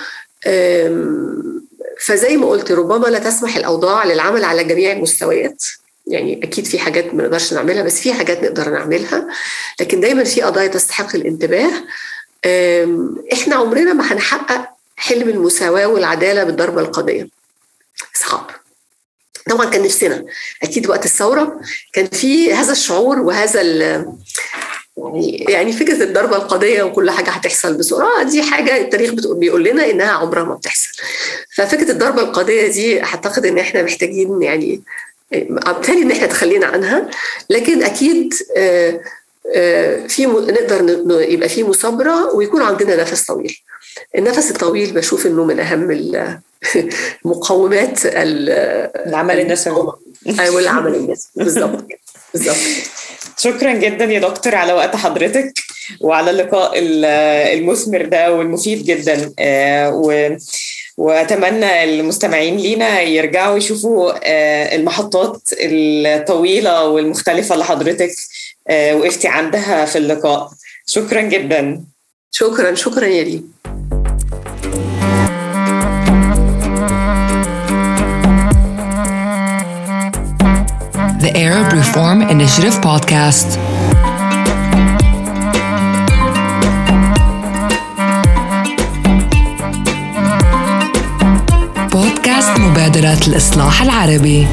[2.00, 5.64] فزي ما قلت ربما لا تسمح الأوضاع للعمل على جميع المستويات.
[6.06, 9.26] يعني أكيد في حاجات ما نقدرش نعملها بس في حاجات نقدر نعملها.
[9.80, 11.70] لكن دايما في قضايا تستحق الانتباه.
[13.32, 17.28] إحنا عمرنا ما هنحقق حلم المساواة والعدالة بالضربة القاضيه
[18.14, 18.50] صعب
[19.50, 20.24] طبعا كان نفسنا.
[20.62, 21.60] أكيد وقت الثورة
[21.92, 23.62] كان في هذا الشعور وهذا
[24.96, 30.10] يعني يعني فكرة الضربة القاضيه وكل حاجة هتحصل بسرعة دي حاجة التاريخ بيقول لنا إنها
[30.10, 30.88] عمرها ما بتحصل.
[31.54, 34.82] ففكرة الضربة القاضيه دي أعتقد إن إحنا محتاجين يعني
[35.32, 37.10] بالتالي ان إحنا تخلينا عنها
[37.50, 38.34] لكن أكيد
[40.08, 43.58] في نقدر يبقى في مثابره ويكون عندنا نفس طويل.
[44.16, 45.90] النفس الطويل بشوف إنه من أهم
[47.24, 49.92] مقومات العمل النسوي.
[50.40, 51.30] أيوه العمل النسوي.
[51.44, 51.86] بالظبط
[52.34, 52.56] بالظبط
[53.38, 55.52] شكرا جدا يا دكتور على وقت حضرتك
[56.00, 59.32] وعلى اللقاء المثمر ده والمفيد جدا.
[59.92, 60.36] و
[60.96, 64.12] وأتمنى المستمعين لينا يرجعوا يشوفوا
[64.74, 68.10] المحطات الطويلة والمختلفة اللي حضرتك
[68.70, 70.50] وقفتي عندها في اللقاء.
[70.86, 71.84] شكرا جدا.
[72.30, 73.52] شكرا شكرا يا ريم
[81.20, 83.65] The Arab Reform Initiative Podcast.
[92.86, 94.46] مبادرة الإصلاح العربي.